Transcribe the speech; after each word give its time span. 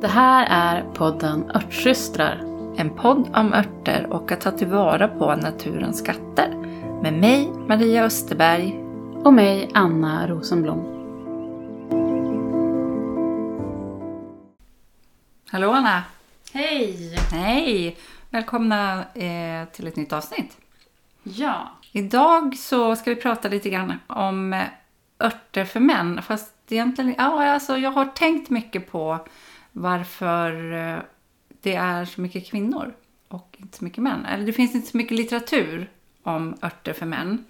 Det 0.00 0.08
här 0.08 0.46
är 0.50 0.82
podden 0.94 1.50
Örtsystrar. 1.54 2.36
En 2.76 2.90
podd 2.90 3.36
om 3.36 3.52
örter 3.54 4.06
och 4.10 4.32
att 4.32 4.40
ta 4.40 4.50
tillvara 4.50 5.08
på 5.08 5.36
naturens 5.36 5.98
skatter. 5.98 6.48
Med 7.02 7.12
mig, 7.12 7.50
Maria 7.68 8.04
Österberg. 8.04 8.84
Och 9.24 9.34
mig, 9.34 9.70
Anna 9.74 10.28
Rosenblom. 10.28 10.78
Hallå 15.50 15.70
Anna! 15.70 16.02
Hej! 16.52 17.16
Hej! 17.32 17.96
Välkomna 18.30 19.04
eh, 19.14 19.68
till 19.72 19.86
ett 19.86 19.96
nytt 19.96 20.12
avsnitt. 20.12 20.56
Ja. 21.22 21.72
Idag 21.92 22.56
så 22.56 22.96
ska 22.96 23.10
vi 23.10 23.16
prata 23.16 23.48
lite 23.48 23.70
grann 23.70 23.92
om 24.06 24.62
örter 25.24 25.64
för 25.64 25.80
män. 25.80 26.22
Fast 26.22 26.54
egentligen, 26.68 27.14
ja, 27.18 27.50
alltså, 27.50 27.76
jag 27.76 27.90
har 27.90 28.04
tänkt 28.04 28.50
mycket 28.50 28.92
på 28.92 29.18
varför 29.72 30.72
eh, 30.72 30.98
det 31.62 31.74
är 31.74 32.04
så 32.04 32.20
mycket 32.20 32.46
kvinnor 32.46 32.94
och 33.28 33.56
inte 33.58 33.78
så 33.78 33.84
mycket 33.84 34.02
män. 34.02 34.26
Eller 34.26 34.46
det 34.46 34.52
finns 34.52 34.74
inte 34.74 34.90
så 34.90 34.96
mycket 34.96 35.16
litteratur 35.16 35.90
om 36.22 36.56
örter 36.62 36.92
för 36.92 37.06
män. 37.06 37.44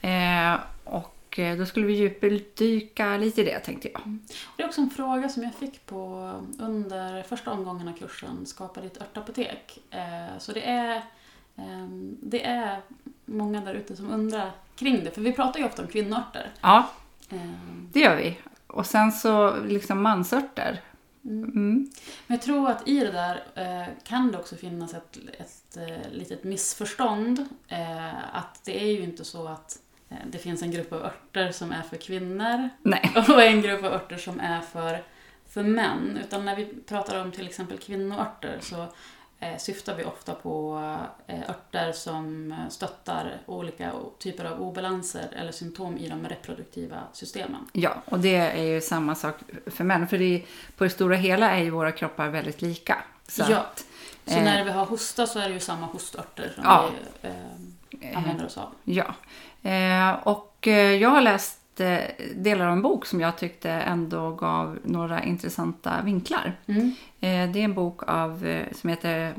Eh, 0.00 0.60
och 0.84 1.38
eh, 1.38 1.58
då 1.58 1.66
skulle 1.66 1.86
vi 1.86 1.92
djupdyka 1.92 3.16
lite 3.16 3.40
i 3.40 3.44
det 3.44 3.58
tänkte 3.58 3.88
jag. 3.92 4.18
Det 4.56 4.62
är 4.62 4.66
också 4.66 4.80
en 4.80 4.90
fråga 4.90 5.28
som 5.28 5.42
jag 5.42 5.54
fick 5.54 5.86
på 5.86 6.32
under 6.58 7.22
första 7.22 7.50
omgången 7.50 7.88
av 7.88 7.92
kursen 7.92 8.46
Skapa 8.46 8.80
ditt 8.80 9.00
örtapotek. 9.00 9.78
Eh, 9.90 10.38
så 10.38 10.52
det 10.52 10.68
är, 10.68 10.96
eh, 11.56 11.86
det 12.22 12.46
är 12.46 12.80
många 13.24 13.60
där 13.60 13.74
ute 13.74 13.96
som 13.96 14.10
undrar 14.10 14.50
kring 14.76 15.04
det. 15.04 15.10
För 15.10 15.20
vi 15.20 15.32
pratar 15.32 15.60
ju 15.60 15.66
ofta 15.66 15.82
om 15.82 15.88
kvinnoörter. 15.88 16.50
Ja, 16.60 16.88
Eh, 17.30 17.38
det 17.92 18.00
gör 18.00 18.16
vi. 18.16 18.38
Och 18.66 18.86
sen 18.86 19.12
så 19.12 19.56
liksom 19.64 20.02
mansörter. 20.02 20.80
Mm. 21.24 21.90
Men 22.26 22.36
jag 22.36 22.42
tror 22.42 22.70
att 22.70 22.88
i 22.88 23.00
det 23.00 23.12
där 23.12 23.44
eh, 23.54 23.88
kan 24.04 24.32
det 24.32 24.38
också 24.38 24.56
finnas 24.56 24.94
ett, 24.94 25.18
ett 25.38 25.76
eh, 25.76 26.12
litet 26.12 26.44
missförstånd. 26.44 27.48
Eh, 27.68 28.36
att 28.36 28.64
det 28.64 28.82
är 28.82 28.92
ju 28.92 29.02
inte 29.02 29.24
så 29.24 29.48
att 29.48 29.78
eh, 30.08 30.16
det 30.26 30.38
finns 30.38 30.62
en 30.62 30.70
grupp 30.70 30.92
av 30.92 31.02
örter 31.02 31.52
som 31.52 31.72
är 31.72 31.82
för 31.82 31.96
kvinnor 31.96 32.68
Nej. 32.82 33.12
och 33.28 33.42
en 33.42 33.62
grupp 33.62 33.84
av 33.84 33.92
örter 33.92 34.16
som 34.16 34.40
är 34.40 34.60
för, 34.60 35.02
för 35.48 35.62
män. 35.62 36.18
Utan 36.24 36.44
när 36.44 36.56
vi 36.56 36.64
pratar 36.86 37.22
om 37.22 37.32
till 37.32 37.46
exempel 37.46 37.78
kvinnoörter 37.78 38.58
så 38.60 38.86
syftar 39.58 39.94
vi 39.94 40.04
ofta 40.04 40.34
på 40.34 40.78
eh, 41.26 41.50
örter 41.50 41.92
som 41.92 42.54
stöttar 42.70 43.36
olika 43.46 43.92
typer 44.18 44.44
av 44.44 44.62
obalanser 44.62 45.28
eller 45.36 45.52
symptom 45.52 45.96
i 45.98 46.08
de 46.08 46.28
reproduktiva 46.28 46.96
systemen. 47.12 47.68
Ja, 47.72 47.90
och 48.04 48.18
det 48.20 48.36
är 48.36 48.62
ju 48.62 48.80
samma 48.80 49.14
sak 49.14 49.34
för 49.66 49.84
män. 49.84 50.08
För 50.08 50.18
det, 50.18 50.42
på 50.76 50.84
det 50.84 50.90
stora 50.90 51.16
hela 51.16 51.50
är 51.50 51.62
ju 51.62 51.70
våra 51.70 51.92
kroppar 51.92 52.28
väldigt 52.28 52.62
lika. 52.62 52.96
Så 53.28 53.42
Ja. 53.48 53.56
att, 53.58 53.84
Så 54.26 54.34
eh, 54.38 54.44
när 54.44 54.64
vi 54.64 54.70
har 54.70 54.84
hosta 54.86 55.26
så 55.26 55.38
är 55.38 55.48
det 55.48 55.54
ju 55.54 55.60
samma 55.60 55.86
hostörter 55.86 56.52
som 56.54 56.64
Ja. 56.64 56.90
vi 57.20 57.28
eh, 58.08 58.16
använder 58.18 58.46
oss 58.46 58.58
av. 58.58 58.72
Ja. 58.84 59.14
Eh, 59.70 60.10
och 60.28 60.68
eh, 60.68 60.92
jag 60.94 61.08
har 61.08 61.20
läst 61.20 61.60
eh, 61.80 62.00
delar 62.34 62.66
av 62.66 62.72
en 62.72 62.82
bok 62.82 63.06
som 63.06 63.20
jag 63.20 63.38
tyckte 63.38 63.70
ändå 63.70 64.30
gav 64.30 64.78
några 64.84 65.24
intressanta 65.24 66.02
vinklar. 66.02 66.56
Mm. 66.66 66.94
Eh, 67.20 67.52
det 67.52 67.60
är 67.60 67.64
en 67.64 67.74
bok 67.74 68.02
av, 68.06 68.46
eh, 68.46 68.72
som 68.72 68.90
heter 68.90 69.34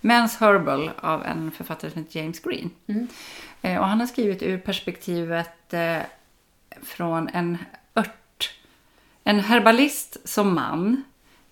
Men's 0.00 0.40
Herbal 0.40 0.90
av 1.00 1.24
en 1.24 1.50
författare 1.50 1.90
som 1.90 2.02
heter 2.02 2.20
James 2.20 2.40
Green. 2.40 2.70
Mm. 2.86 3.08
Och 3.80 3.86
han 3.86 4.00
har 4.00 4.06
skrivit 4.06 4.42
ur 4.42 4.58
perspektivet 4.58 5.74
från 6.82 7.28
en 7.28 7.58
ört, 7.94 8.50
en 9.24 9.40
herbalist 9.40 10.28
som 10.28 10.54
man 10.54 11.02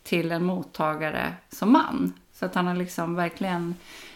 till 0.02 0.32
en 0.32 0.44
mottagare 0.44 1.34
som 1.48 1.72
man. 1.72 2.12
Så 2.32 2.46
att 2.46 2.54
han 2.54 2.66
har 2.66 2.74
liksom 2.74 3.14
verkligen 3.14 3.74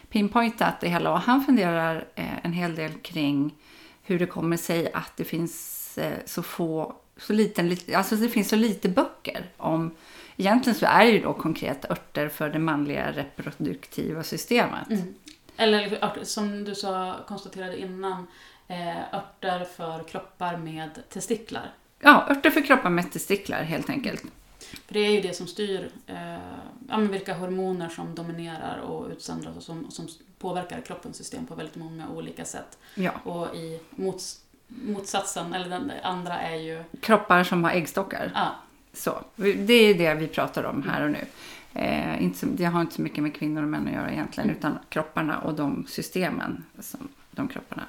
pinpointat 0.09 0.81
det 0.81 0.89
hela 0.89 1.13
och 1.13 1.21
han 1.21 1.45
funderar 1.45 2.05
en 2.15 2.53
hel 2.53 2.75
del 2.75 2.93
kring 2.93 3.55
hur 4.03 4.19
det 4.19 4.27
kommer 4.27 4.57
sig 4.57 4.93
att 4.93 5.17
det 5.17 5.25
finns 5.25 5.80
eh, 5.99 6.13
så 6.27 6.43
få, 6.43 6.95
så 7.17 7.33
liten, 7.33 7.69
lit- 7.69 7.95
alltså 7.95 8.17
det 8.17 8.29
finns 8.29 8.49
så 8.49 8.57
lite 8.57 8.89
böcker 8.89 9.51
om 9.57 9.91
Egentligen 10.41 10.79
så 10.79 10.87
är 10.87 11.05
det 11.05 11.11
ju 11.11 11.21
då 11.21 11.33
konkret 11.33 11.91
örter 11.91 12.29
för 12.29 12.51
det 12.51 12.59
manliga 12.59 13.13
reproduktiva 13.13 14.23
systemet. 14.23 14.91
Mm. 14.91 15.15
Eller 15.57 16.25
som 16.25 16.65
du 16.65 16.75
sa, 16.75 17.17
konstaterade 17.29 17.81
innan, 17.81 18.27
eh, 18.69 19.15
örter 19.15 19.65
för 19.65 20.09
kroppar 20.09 20.57
med 20.57 20.91
testiklar. 21.09 21.75
Ja, 21.99 22.27
örter 22.31 22.51
för 22.51 22.67
kroppar 22.67 22.91
med 22.91 23.13
testiklar 23.13 23.63
helt 23.63 23.91
enkelt. 23.91 24.23
För 24.59 24.95
det 24.95 25.01
är 25.01 25.11
ju 25.11 25.21
det 25.21 25.35
som 25.35 25.47
styr 25.47 25.91
eh, 26.07 26.99
vilka 26.99 27.35
hormoner 27.35 27.89
som 27.89 28.15
dominerar 28.15 28.79
och 28.79 29.11
utsöndras 29.11 29.57
och 29.57 29.63
som, 29.63 29.91
som 29.91 30.09
påverkar 30.39 30.81
kroppens 30.81 31.17
system 31.17 31.47
på 31.47 31.55
väldigt 31.55 31.77
många 31.77 32.09
olika 32.09 32.45
sätt. 32.45 32.79
Ja. 32.95 33.13
Och 33.25 33.57
i 33.57 33.81
mots, 33.91 34.40
motsatsen, 34.85 35.55
eller 35.55 35.69
den 35.69 35.93
andra 36.03 36.41
är 36.41 36.57
ju... 36.57 36.85
Kroppar 37.01 37.45
som 37.45 37.65
har 37.65 37.71
äggstockar. 37.71 38.33
Ja, 38.35 38.55
Så, 38.93 39.25
det 39.37 39.75
är 39.75 39.95
det 39.95 40.15
vi 40.15 40.29
pratar 40.29 40.65
om 40.65 40.83
här 40.83 41.05
och 41.05 41.11
nu. 41.11 41.25
Eh, 41.75 42.23
inte 42.23 42.39
så, 42.39 42.47
det 42.47 42.65
har 42.65 42.81
inte 42.81 42.95
så 42.95 43.03
mycket 43.03 43.23
med 43.23 43.35
kvinnor 43.35 43.63
och 43.63 43.69
män 43.69 43.87
att 43.87 43.95
göra 43.95 44.11
egentligen, 44.13 44.51
utan 44.51 44.79
kropparna 44.89 45.39
och 45.39 45.55
de 45.55 45.87
systemen 45.89 46.65
som 46.79 47.09
de 47.31 47.49
kropparna 47.49 47.83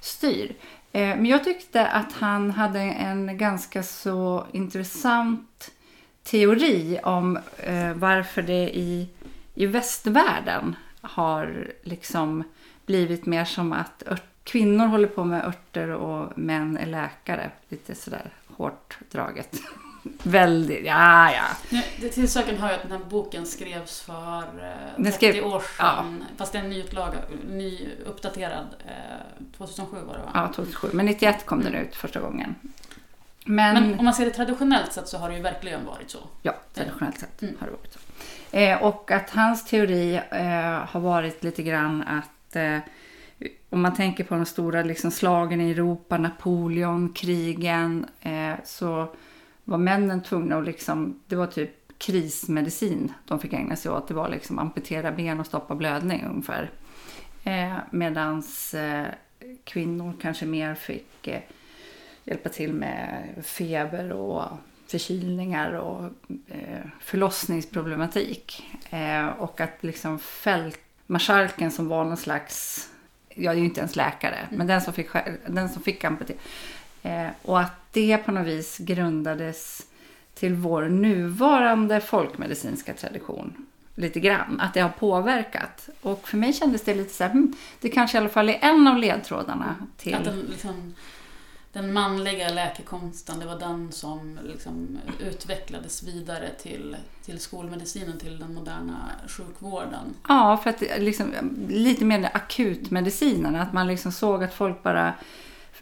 styr. 0.00 0.54
Eh, 0.92 1.00
men 1.00 1.26
jag 1.26 1.44
tyckte 1.44 1.86
att 1.86 2.12
han 2.12 2.50
hade 2.50 2.80
en 2.80 3.38
ganska 3.38 3.82
så 3.82 4.46
intressant 4.52 5.70
teori 6.22 6.98
om 7.02 7.38
eh, 7.56 7.92
varför 7.94 8.42
det 8.42 8.78
i, 8.78 9.08
i 9.54 9.66
västvärlden 9.66 10.76
har 11.00 11.72
liksom 11.82 12.44
blivit 12.86 13.26
mer 13.26 13.44
som 13.44 13.72
att 13.72 14.02
ört, 14.06 14.31
kvinnor 14.44 14.86
håller 14.86 15.08
på 15.08 15.24
med 15.24 15.44
örter 15.44 15.88
och 15.88 16.38
män 16.38 16.76
är 16.76 16.86
läkare. 16.86 17.50
Lite 17.68 17.94
sådär 17.94 18.30
hårt 18.56 18.98
draget. 19.10 19.56
Väldigt, 20.22 20.86
ja 20.86 21.32
ja. 21.32 21.42
Nu, 21.70 21.82
det 22.00 22.08
till 22.08 22.28
saken 22.30 22.56
hör 22.58 22.68
jag 22.70 22.76
att 22.76 22.82
den 22.82 22.92
här 22.92 23.04
boken 23.08 23.46
skrevs 23.46 24.00
för 24.00 24.38
eh, 24.38 24.96
30 24.96 25.02
Den 25.02 25.12
skrev- 25.12 25.44
år 25.46 25.62
sedan. 25.78 26.24
Fast 26.36 26.52
det 26.52 26.58
är 26.58 26.62
en 26.62 26.70
ny, 26.70 26.80
utlaga, 26.80 27.18
ny 27.50 27.88
uppdaterad. 28.06 28.66
Eh, 28.86 29.52
2007 29.56 29.96
var 30.06 30.14
det 30.14 30.20
va? 30.22 30.30
Ja, 30.34 30.52
2007. 30.54 30.88
Men 30.92 31.06
91 31.06 31.46
kom 31.46 31.62
den 31.62 31.74
ut 31.74 31.94
första 31.94 32.20
gången. 32.20 32.54
Men, 33.44 33.74
Men 33.74 33.98
om 33.98 34.04
man 34.04 34.14
ser 34.14 34.24
det 34.24 34.30
traditionellt 34.30 34.92
sett 34.92 35.08
så 35.08 35.18
har 35.18 35.28
det 35.28 35.36
ju 35.36 35.42
verkligen 35.42 35.84
varit 35.86 36.10
så. 36.10 36.18
ja, 36.42 36.52
traditionellt 36.74 37.18
sett 37.18 37.42
Mm. 37.42 37.54
har 37.60 37.66
det 37.66 37.72
varit 37.72 37.92
så. 37.92 37.98
Eh, 38.56 38.82
och 38.82 39.10
att 39.10 39.30
hans 39.30 39.64
teori 39.66 40.14
eh, 40.30 40.86
har 40.88 41.00
varit 41.00 41.44
lite 41.44 41.62
grann 41.62 42.02
att 42.02 42.56
eh, 42.56 42.78
om 43.70 43.82
man 43.82 43.94
tänker 43.94 44.24
på 44.24 44.34
de 44.34 44.46
stora 44.46 44.82
liksom, 44.82 45.10
slagen 45.10 45.60
i 45.60 45.70
Europa, 45.70 46.18
Napoleon, 46.18 47.12
krigen, 47.12 48.06
eh, 48.20 48.54
så 48.64 49.08
var 49.64 49.78
männen 49.78 50.22
tvungna 50.22 50.56
att 50.56 50.64
liksom, 50.64 51.20
det 51.26 51.36
var 51.36 51.46
typ 51.46 51.98
krismedicin 51.98 53.12
de 53.24 53.38
fick 53.40 53.52
ägna 53.52 53.76
sig 53.76 53.90
åt. 53.90 54.08
Det 54.08 54.14
var 54.14 54.28
liksom 54.28 54.58
amputera 54.58 55.12
ben 55.12 55.40
och 55.40 55.46
stoppa 55.46 55.74
blödning 55.74 56.24
ungefär. 56.30 56.70
Eh, 57.44 57.76
Medan 57.90 58.42
eh, 58.74 59.06
kvinnor 59.64 60.14
kanske 60.20 60.46
mer 60.46 60.74
fick 60.74 61.28
eh, 61.28 61.40
hjälpa 62.24 62.48
till 62.48 62.72
med 62.72 63.24
feber 63.42 64.12
och 64.12 64.44
förkylningar 64.86 65.72
och 65.72 66.04
eh, 66.48 66.86
förlossningsproblematik. 67.00 68.62
Eh, 68.90 69.26
och 69.26 69.60
att 69.60 69.76
liksom 69.80 70.18
fältmarskalken 70.18 71.70
som 71.70 71.88
var 71.88 72.04
någon 72.04 72.16
slags, 72.16 72.88
ja 73.34 73.50
det 73.50 73.58
är 73.58 73.60
ju 73.60 73.64
inte 73.64 73.80
ens 73.80 73.96
läkare, 73.96 74.48
men 74.50 74.66
den 74.66 74.80
som 74.80 74.92
fick, 74.92 75.08
den 75.46 75.68
som 75.68 75.82
fick 75.82 76.04
amputera. 76.04 76.36
Eh, 77.02 77.26
och 77.42 77.60
att 77.60 77.72
det 77.92 78.18
på 78.18 78.32
något 78.32 78.46
vis 78.46 78.78
grundades 78.78 79.86
till 80.34 80.54
vår 80.54 80.82
nuvarande 80.82 82.00
folkmedicinska 82.00 82.94
tradition. 82.94 83.66
Lite 83.94 84.20
grann, 84.20 84.60
att 84.60 84.74
det 84.74 84.80
har 84.80 84.88
påverkat. 84.88 85.88
Och 86.02 86.28
för 86.28 86.36
mig 86.36 86.52
kändes 86.52 86.82
det 86.82 86.94
lite 86.94 87.14
så 87.14 87.24
här, 87.24 87.30
hmm, 87.30 87.54
det 87.80 87.88
kanske 87.88 88.16
i 88.16 88.20
alla 88.20 88.28
fall 88.28 88.48
är 88.48 88.58
en 88.60 88.86
av 88.86 88.98
ledtrådarna 88.98 89.76
till... 89.96 90.14
Att 90.14 90.24
den, 90.24 90.40
liksom, 90.40 90.94
den 91.72 91.92
manliga 91.92 92.48
läkekonsten, 92.48 93.38
det 93.38 93.46
var 93.46 93.58
den 93.58 93.92
som 93.92 94.38
liksom 94.42 94.98
utvecklades 95.20 96.02
vidare 96.02 96.48
till, 96.62 96.96
till 97.24 97.40
skolmedicinen, 97.40 98.18
till 98.18 98.38
den 98.38 98.54
moderna 98.54 99.10
sjukvården. 99.28 100.14
Ja, 100.28 100.56
för 100.56 100.70
att 100.70 100.80
liksom, 100.98 101.32
lite 101.68 102.04
mer 102.04 102.30
akutmedicinen. 102.34 103.56
Att 103.56 103.72
man 103.72 103.86
liksom 103.86 104.12
såg 104.12 104.44
att 104.44 104.54
folk 104.54 104.82
bara 104.82 105.14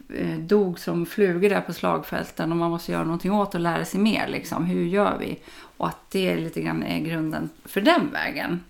eh, 0.09 0.37
dog 0.37 0.79
som 0.79 1.05
flugor 1.05 1.49
där 1.49 1.61
på 1.61 1.73
slagfälten 1.73 2.51
och 2.51 2.57
man 2.57 2.71
måste 2.71 2.91
göra 2.91 3.03
någonting 3.03 3.31
åt 3.31 3.55
och 3.55 3.61
lära 3.61 3.85
sig 3.85 3.99
mer. 3.99 4.27
Liksom. 4.27 4.65
Hur 4.65 4.85
gör 4.85 5.17
vi? 5.17 5.39
Och 5.77 5.87
att 5.87 6.11
det 6.11 6.35
lite 6.35 6.61
grann 6.61 6.83
är 6.83 6.99
grunden 6.99 7.49
för 7.65 7.81
den 7.81 8.11
vägen. 8.11 8.63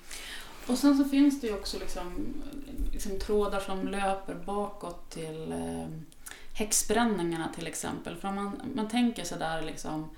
Och 0.68 0.78
sen 0.78 0.98
så 0.98 1.04
finns 1.04 1.42
det 1.42 1.48
ju 1.48 1.54
också 1.54 1.80
liksom, 1.80 2.04
liksom 2.92 3.20
trådar 3.20 3.60
som 3.60 3.88
löper 3.88 4.36
bakåt 4.46 5.10
till 5.10 5.52
eh, 5.52 5.88
häxbränningarna 6.62 7.50
till 7.56 7.68
exempel. 7.68 8.16
För 8.16 8.28
om 8.28 8.36
man, 8.36 8.62
man 8.76 8.88
tänker 8.88 9.24
sig 9.24 9.40
där 9.40 9.62
liksom 9.62 10.10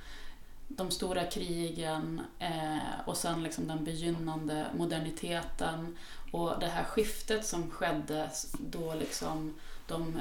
de 0.68 0.92
stora 0.92 1.24
krigen 1.24 2.22
eh, 2.40 3.00
och 3.06 3.18
sen 3.18 3.44
liksom 3.44 3.68
den 3.68 3.84
begynnande 3.84 4.66
moderniteten 4.78 5.98
och 6.32 6.60
det 6.60 6.68
här 6.68 6.84
skiftet 6.84 7.46
som 7.46 7.72
skedde 7.72 8.30
då 8.60 8.94
liksom 8.94 9.54
de 9.88 10.20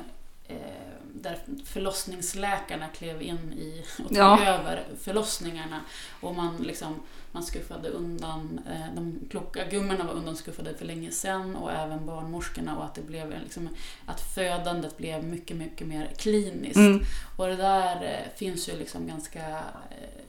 där 1.14 1.38
förlossningsläkarna 1.64 2.88
klev 2.88 3.22
in 3.22 3.52
i 3.52 3.84
och 4.02 4.08
tog 4.08 4.16
Ja. 4.16 4.46
över 4.46 4.84
förlossningarna 5.00 5.80
och 6.20 6.34
man 6.34 6.56
liksom 6.56 7.00
man 7.34 7.42
skuffade 7.42 7.88
undan, 7.88 8.60
eh, 8.70 8.94
de 8.94 9.18
kloka 9.30 9.64
gummorna 9.64 10.04
var 10.04 10.12
undanskuffade 10.12 10.74
för 10.74 10.84
länge 10.84 11.10
sedan 11.10 11.56
och 11.56 11.72
även 11.72 12.06
barnmorskorna 12.06 12.76
och 12.78 12.84
att 12.84 12.94
det 12.94 13.02
blev 13.02 13.30
liksom, 13.42 13.68
att 14.06 14.20
födandet 14.34 14.96
blev 14.96 15.24
mycket, 15.24 15.56
mycket 15.56 15.86
mer 15.86 16.10
kliniskt. 16.16 16.76
Mm. 16.76 17.00
Och 17.36 17.46
det 17.46 17.56
där 17.56 18.02
eh, 18.04 18.38
finns 18.38 18.68
ju 18.68 18.76
liksom 18.78 19.06
ganska 19.06 19.48
eh, 19.90 20.20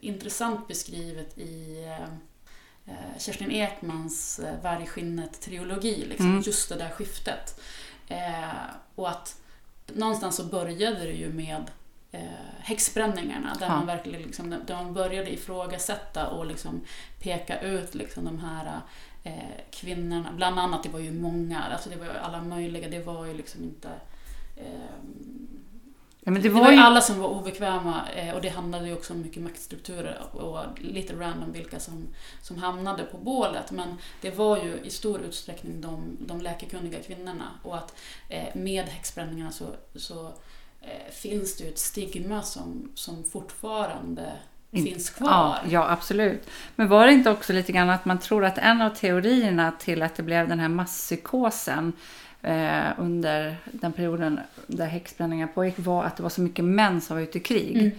intressant 0.00 0.68
beskrivet 0.68 1.38
i 1.38 1.84
eh, 1.84 2.02
eh, 2.94 3.18
Kerstin 3.18 3.50
Ekmans 3.50 4.38
eh, 4.38 4.54
Vargskinnet-trilogi, 4.62 6.06
liksom, 6.08 6.26
Mm. 6.30 6.42
just 6.46 6.68
det 6.68 6.74
där 6.76 6.90
skiftet. 6.90 7.60
Eh, 8.08 8.64
och 8.94 9.08
att 9.10 9.40
någonstans 9.86 10.36
så 10.36 10.44
började 10.44 10.98
det 11.00 11.12
ju 11.12 11.32
med 11.32 11.70
eh, 12.12 12.20
häxbränningarna, 12.58 13.54
där 13.58 13.66
Ja. 13.66 13.72
man 13.76 13.86
verkligen 13.86 14.22
liksom, 14.22 14.54
där 14.66 14.74
man 14.74 14.94
började 14.94 15.32
ifrågasätta 15.32 16.28
och 16.28 16.46
liksom 16.46 16.80
peka 17.22 17.60
ut 17.60 17.94
liksom 17.94 18.24
de 18.24 18.38
här 18.38 18.80
eh, 19.24 19.32
kvinnorna, 19.70 20.32
bland 20.32 20.58
annat, 20.58 20.82
det 20.82 20.88
var 20.88 21.00
ju 21.00 21.12
många, 21.12 21.62
alltså 21.62 21.90
det 21.90 21.96
var 21.96 22.04
ju 22.04 22.12
alla 22.12 22.42
möjliga, 22.42 22.88
det 22.88 23.00
var 23.02 23.26
ju 23.26 23.34
liksom 23.34 23.62
inte 23.64 23.88
eh, 24.56 24.96
Ja, 26.26 26.32
men 26.32 26.42
det 26.42 26.48
det 26.48 26.54
var, 26.54 26.60
var 26.60 26.72
ju 26.72 26.78
alla 26.78 27.00
som 27.00 27.18
var 27.18 27.28
obekväma 27.28 28.08
eh, 28.16 28.34
och 28.34 28.40
det 28.40 28.48
handlade 28.48 28.86
ju 28.86 28.92
också 28.92 29.12
om 29.12 29.20
mycket 29.22 29.42
maktstrukturer 29.42 30.22
och 30.32 30.80
lite 30.80 31.14
random 31.14 31.52
vilka 31.52 31.80
som, 31.80 32.08
som 32.42 32.58
hamnade 32.58 33.02
på 33.02 33.18
bålet. 33.18 33.70
Men 33.70 33.98
det 34.20 34.30
var 34.30 34.56
ju 34.56 34.80
i 34.84 34.90
stor 34.90 35.20
utsträckning 35.20 35.80
de, 35.80 36.16
de 36.20 36.40
läkekunniga 36.40 37.02
kvinnorna 37.02 37.50
och 37.62 37.76
att 37.76 37.94
eh, 38.28 38.54
med 38.54 38.84
häxbränningarna 38.84 39.52
så, 39.52 39.66
så 39.94 40.26
eh, 40.80 41.12
finns 41.12 41.56
det 41.56 41.64
ju 41.64 41.70
ett 41.70 41.78
stigma 41.78 42.42
som, 42.42 42.92
som 42.94 43.24
fortfarande 43.24 44.32
finns 44.84 45.10
kvar. 45.10 45.28
Ja, 45.28 45.58
ja, 45.68 45.90
absolut. 45.90 46.50
Men 46.76 46.88
var 46.88 47.06
det 47.06 47.12
inte 47.12 47.30
också 47.30 47.52
lite 47.52 47.72
grann 47.72 47.90
att 47.90 48.04
man 48.04 48.18
tror 48.18 48.44
att 48.44 48.58
en 48.58 48.82
av 48.82 48.90
teorierna 48.90 49.72
till 49.78 50.02
att 50.02 50.14
det 50.14 50.22
blev 50.22 50.48
den 50.48 50.58
här 50.58 50.68
masspsykosen 50.68 51.92
eh, 52.42 52.84
under 52.98 53.56
den 53.72 53.92
perioden 53.92 54.40
där 54.66 54.86
häxbränningar 54.86 55.46
pågick 55.46 55.74
var 55.78 56.04
att 56.04 56.16
det 56.16 56.22
var 56.22 56.30
så 56.30 56.40
mycket 56.40 56.64
män 56.64 57.00
som 57.00 57.16
var 57.16 57.22
ute 57.22 57.38
i 57.38 57.40
krig. 57.40 57.76
Mm. 57.76 57.92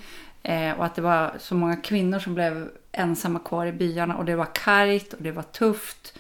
Eh, 0.44 0.79
och 0.79 0.85
att 0.85 0.95
det 0.95 1.01
var 1.01 1.33
så 1.39 1.56
många 1.56 1.75
kvinnor 1.75 2.19
som 2.19 2.33
blev 2.33 2.69
ensamma 2.91 3.39
kvar 3.39 3.65
i 3.65 3.71
byarna 3.71 4.18
och 4.18 4.25
det 4.25 4.35
var 4.35 4.47
kargt 4.53 5.13
och 5.13 5.24
det 5.24 5.31
var 5.31 5.44
tufft. 5.44 6.18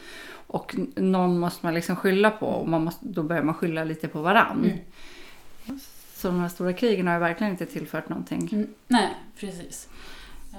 Och 0.47 0.75
någon 0.95 1.39
måste 1.39 1.65
man 1.65 1.73
liksom 1.73 1.95
skylla 1.95 2.31
på 2.31 2.45
och 2.45 2.69
man 2.69 2.83
måste, 2.83 3.05
då 3.05 3.23
börjar 3.23 3.43
man 3.43 3.55
skylla 3.55 3.83
lite 3.83 4.07
på 4.07 4.21
varann. 4.21 4.65
Mm. 4.65 5.79
Så 6.13 6.27
de 6.27 6.39
här 6.39 6.49
stora 6.49 6.73
krigen 6.73 7.07
har 7.07 7.13
ju 7.13 7.19
verkligen 7.19 7.51
inte 7.51 7.65
tillfört 7.65 8.09
någonting. 8.09 8.49
Mm, 8.51 8.67
nej, 8.87 9.09
precis. 9.39 9.89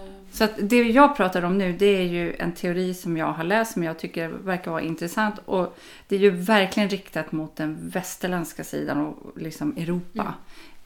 Eh, 0.07 0.13
Så 0.33 0.45
att 0.45 0.51
det 0.59 0.83
jag 0.83 1.17
pratar 1.17 1.43
om 1.43 1.59
nu 1.59 1.73
det 1.73 1.87
är 1.87 2.03
ju 2.03 2.35
en 2.37 2.53
teori 2.53 2.95
som 2.95 3.17
jag 3.17 3.33
har 3.33 3.45
läst 3.45 3.73
som 3.73 3.83
jag 3.85 3.99
tycker 3.99 4.29
verkar 4.29 4.71
vara 4.71 4.83
intressant. 4.83 5.35
Och 5.45 5.79
det 6.09 6.17
är 6.17 6.21
ju 6.21 6.31
verkligen 6.31 6.89
riktat 6.89 7.33
mot 7.33 7.57
den 7.57 7.79
västerländska 7.91 8.65
sidan 8.65 9.07
och 9.07 9.39
liksom 9.41 9.77
Europa. 9.77 10.35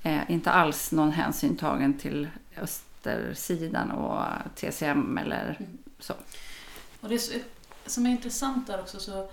Eh, 0.02 0.30
inte 0.30 0.50
alls 0.50 0.92
någon 0.92 1.12
hänsyn 1.12 1.56
tagen 1.56 1.98
till 1.98 2.28
östersidan 2.60 3.90
och 3.90 4.22
TCM 4.56 5.18
eller 5.18 5.56
Mm. 5.58 5.78
så. 5.98 6.14
Och 7.00 7.08
det 7.08 7.32
som 7.86 8.06
är 8.06 8.10
intressant 8.10 8.66
där 8.66 8.80
också 8.80 9.00
så 9.00 9.30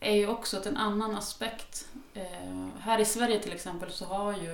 är 0.00 0.14
ju 0.16 0.26
också 0.26 0.56
att 0.56 0.66
en 0.66 0.76
annan 0.76 1.16
aspekt. 1.16 1.86
Eh, 2.14 2.66
här 2.80 2.98
i 2.98 3.04
Sverige 3.04 3.38
till 3.38 3.52
exempel 3.52 3.90
så 3.92 4.04
har 4.04 4.32
ju 4.32 4.52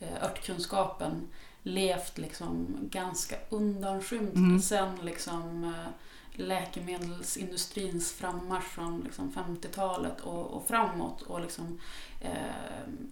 eh, 0.00 0.24
örtkunskapen 0.24 1.28
levt 1.62 2.18
liksom 2.18 2.76
ganska 2.80 3.36
undanskymd 3.48 4.36
Mm. 4.36 4.60
sen 4.60 4.96
liksom 5.02 5.64
eh, 5.64 5.90
läkemedelsindustrins 6.32 8.12
frammarsch 8.12 8.64
från 8.68 9.00
liksom 9.00 9.32
50-talet 9.32 10.20
och, 10.20 10.46
och 10.46 10.66
framåt 10.68 11.22
och 11.22 11.40
liksom 11.40 11.80
eh, 12.20 12.30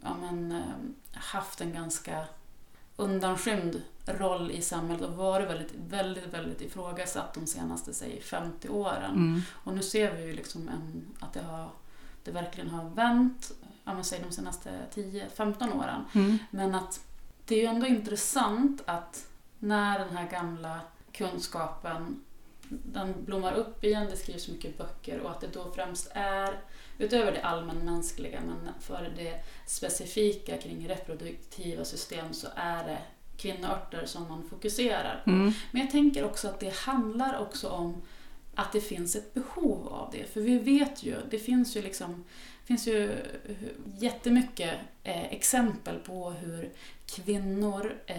ja, 0.03 0.17
men, 0.21 0.53
eh, 0.53 1.19
haft 1.21 1.61
en 1.61 1.73
ganska 1.73 2.25
undanskymd 2.97 3.83
roll 4.07 4.51
i 4.51 4.63
samhället 4.63 5.03
och 5.03 5.17
varit 5.17 5.49
väldigt, 5.49 5.75
väldigt, 5.89 6.27
väldigt 6.27 6.61
ifrågasatt 6.61 7.35
de 7.35 7.47
senaste 7.47 7.95
säg, 7.95 8.21
50 8.21 8.69
åren. 8.69 9.13
Mm. 9.13 9.43
Och 9.65 9.75
nu 9.75 9.83
ser 9.83 10.15
vi 10.15 10.25
ju 10.25 10.33
liksom 10.33 10.69
en, 10.69 11.07
att 11.21 11.33
det, 11.33 11.43
har, 11.43 11.69
det 12.25 12.31
verkligen 12.31 12.71
har 12.71 12.91
vänt, 12.91 13.53
ja, 13.85 13.95
men 13.95 14.05
säg 14.05 14.21
de 14.29 14.35
senaste 14.35 14.71
10-15 14.95 15.79
åren. 15.79 16.05
Mm. 16.13 16.39
Men 16.51 16.75
att 16.75 17.01
det 17.49 17.55
är 17.55 17.59
ju 17.59 17.67
ändå 17.67 17.87
intressant 17.87 18.83
att 18.87 19.27
när 19.59 19.99
den 19.99 20.17
här 20.17 20.31
gamla 20.31 20.81
kunskapen 21.13 22.25
den 22.69 23.25
blommar 23.25 23.53
upp 23.53 23.85
igen, 23.85 24.07
det 24.11 24.17
skrivs 24.17 24.49
mycket 24.49 24.79
böcker 24.79 25.21
och 25.21 25.31
att 25.31 25.41
det 25.41 25.47
då 25.47 25.73
främst 25.75 26.11
är, 26.15 26.61
utöver 26.99 27.33
det 27.33 27.43
allmänmänskliga, 27.43 28.41
men 28.47 28.75
för 28.81 29.13
det 29.17 29.45
specifika 29.67 30.59
kring 30.59 30.89
reproduktiva 30.89 31.85
system 31.85 32.33
så 32.33 32.49
är 32.55 32.85
det 32.85 32.99
kvinnoörter 33.37 34.07
som 34.07 34.29
man 34.29 34.49
fokuserar 34.49 35.21
på. 35.25 35.31
Mm. 35.31 35.53
Men 35.71 35.83
jag 35.83 35.91
tänker 35.91 36.25
också 36.25 36.49
att 36.49 36.61
det 36.61 36.75
handlar 36.75 37.39
också 37.39 37.69
om 37.69 38.03
att 38.55 38.73
det 38.73 38.81
finns 38.81 39.17
ett 39.17 39.35
behov 39.35 39.89
av 39.89 40.11
det. 40.13 40.33
För 40.33 40.41
vi 40.41 40.59
vet 40.59 41.03
ju, 41.03 41.17
det 41.31 41.39
finns 41.39 41.77
ju 41.77 41.83
liksom 41.83 42.25
finns 42.69 42.87
ju 42.87 43.17
jättemycket 43.99 44.75
eh, 45.05 45.33
exempel 45.33 45.99
på 45.99 46.31
hur 46.31 46.71
kvinnor, 47.07 47.93
eh, 48.07 48.17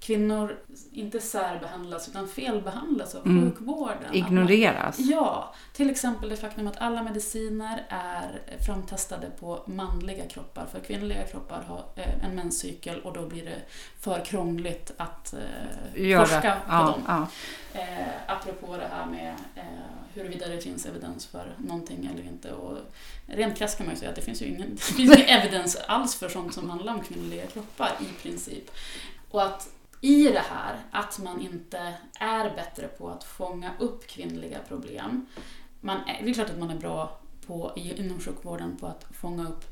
kvinnor 0.00 0.58
inte 0.92 1.20
särbehandlas 1.20 2.08
utan 2.08 2.28
felbehandlas 2.28 3.14
av 3.14 3.26
Mm. 3.26 3.42
sjukvården. 3.50 3.96
Att 3.98 4.04
man- 4.06 4.14
Ignoreras. 4.14 4.98
Ja, 4.98 5.54
till 5.72 5.90
exempel 5.90 6.28
det 6.28 6.36
faktum 6.36 6.66
att 6.68 6.76
alla 6.78 7.02
mediciner 7.02 7.82
är 7.88 8.42
framtestade 8.66 9.30
på 9.40 9.62
manliga 9.66 10.24
kroppar. 10.28 10.66
För 10.72 10.80
kvinnliga 10.80 11.22
kroppar 11.24 11.62
har 11.68 11.84
eh, 11.96 12.24
en 12.24 12.34
menscykel 12.36 13.00
och 13.00 13.12
då 13.12 13.26
blir 13.26 13.44
det 13.44 13.58
för 14.00 14.24
krångligt 14.24 14.92
att 14.96 15.34
eh, 15.34 16.02
Göra- 16.08 16.26
forska 16.26 16.52
på 16.66 16.72
ja, 16.72 16.82
dem. 16.86 17.02
ja. 17.06 17.26
Eh, 17.80 18.08
apropå 18.26 18.76
det 18.76 18.88
här 18.90 19.06
med 19.06 19.34
eh, 19.54 19.64
huruvida 20.14 20.48
det 20.48 20.60
finns 20.60 20.86
evidens 20.86 21.26
för 21.26 21.56
någonting 21.58 22.06
eller 22.12 22.22
inte. 22.22 22.52
Och 22.52 22.78
rent 23.26 23.58
krasst 23.58 23.76
kan 23.76 23.86
man 23.86 23.94
ju 23.94 23.98
säga 23.98 24.10
att 24.10 24.16
det 24.16 24.22
finns 24.22 24.42
ju 24.42 24.46
ingen, 24.46 24.74
det 24.74 24.82
finns 24.82 25.16
ingen 25.16 25.28
evidens 25.28 25.76
alls 25.76 26.14
för 26.14 26.28
sånt 26.28 26.54
som 26.54 26.70
handlar 26.70 26.94
om 26.94 27.00
kvinnliga 27.00 27.46
kroppar 27.46 27.92
i 28.00 28.22
princip. 28.22 28.70
Och 29.30 29.42
att 29.42 29.68
i 30.00 30.24
det 30.24 30.44
här, 30.50 30.80
att 30.90 31.18
man 31.18 31.40
inte 31.40 31.94
är 32.18 32.54
bättre 32.54 32.88
på 32.88 33.08
att 33.08 33.24
fånga 33.24 33.72
upp 33.78 34.06
kvinnliga 34.06 34.58
problem. 34.68 35.26
Man 35.80 35.96
är, 35.96 36.24
det 36.24 36.30
är 36.30 36.34
klart 36.34 36.50
att 36.50 36.58
man 36.58 36.70
är 36.70 36.78
bra 36.78 37.18
på, 37.46 37.72
inom 37.74 38.20
sjukvården 38.20 38.76
på 38.76 38.86
att 38.86 39.06
fånga 39.10 39.48
upp 39.48 39.64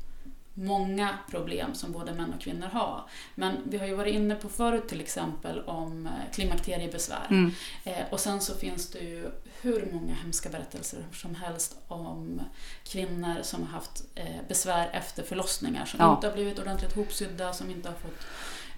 många 0.53 1.17
problem 1.29 1.75
som 1.75 1.91
både 1.91 2.13
män 2.13 2.33
och 2.33 2.41
kvinnor 2.41 2.67
har. 2.67 3.03
Men 3.35 3.57
vi 3.65 3.77
har 3.77 3.85
ju 3.87 3.95
varit 3.95 4.13
inne 4.13 4.35
på 4.35 4.49
förut 4.49 4.87
till 4.87 5.01
exempel 5.01 5.61
om 5.61 6.05
eh, 6.05 6.11
klimakteriebesvär. 6.33 7.27
Mm. 7.29 7.51
Eh, 7.83 8.03
och 8.09 8.19
sen 8.19 8.41
så 8.41 8.55
finns 8.55 8.91
det 8.91 8.99
ju 8.99 9.31
hur 9.61 9.89
många 9.91 10.13
hemska 10.13 10.49
berättelser 10.49 11.05
som 11.13 11.35
helst 11.35 11.75
om 11.87 12.41
kvinnor 12.83 13.35
som 13.41 13.61
har 13.63 13.69
haft 13.69 14.03
eh, 14.15 14.25
besvär 14.47 14.89
efter 14.93 15.23
förlossningar 15.23 15.85
som 15.85 15.99
Ja. 15.99 16.15
inte 16.15 16.27
har 16.27 16.33
blivit 16.33 16.59
ordentligt 16.59 16.95
hopsydda, 16.95 17.53
som 17.53 17.71
inte 17.71 17.89
har 17.89 17.95
fått 17.95 18.25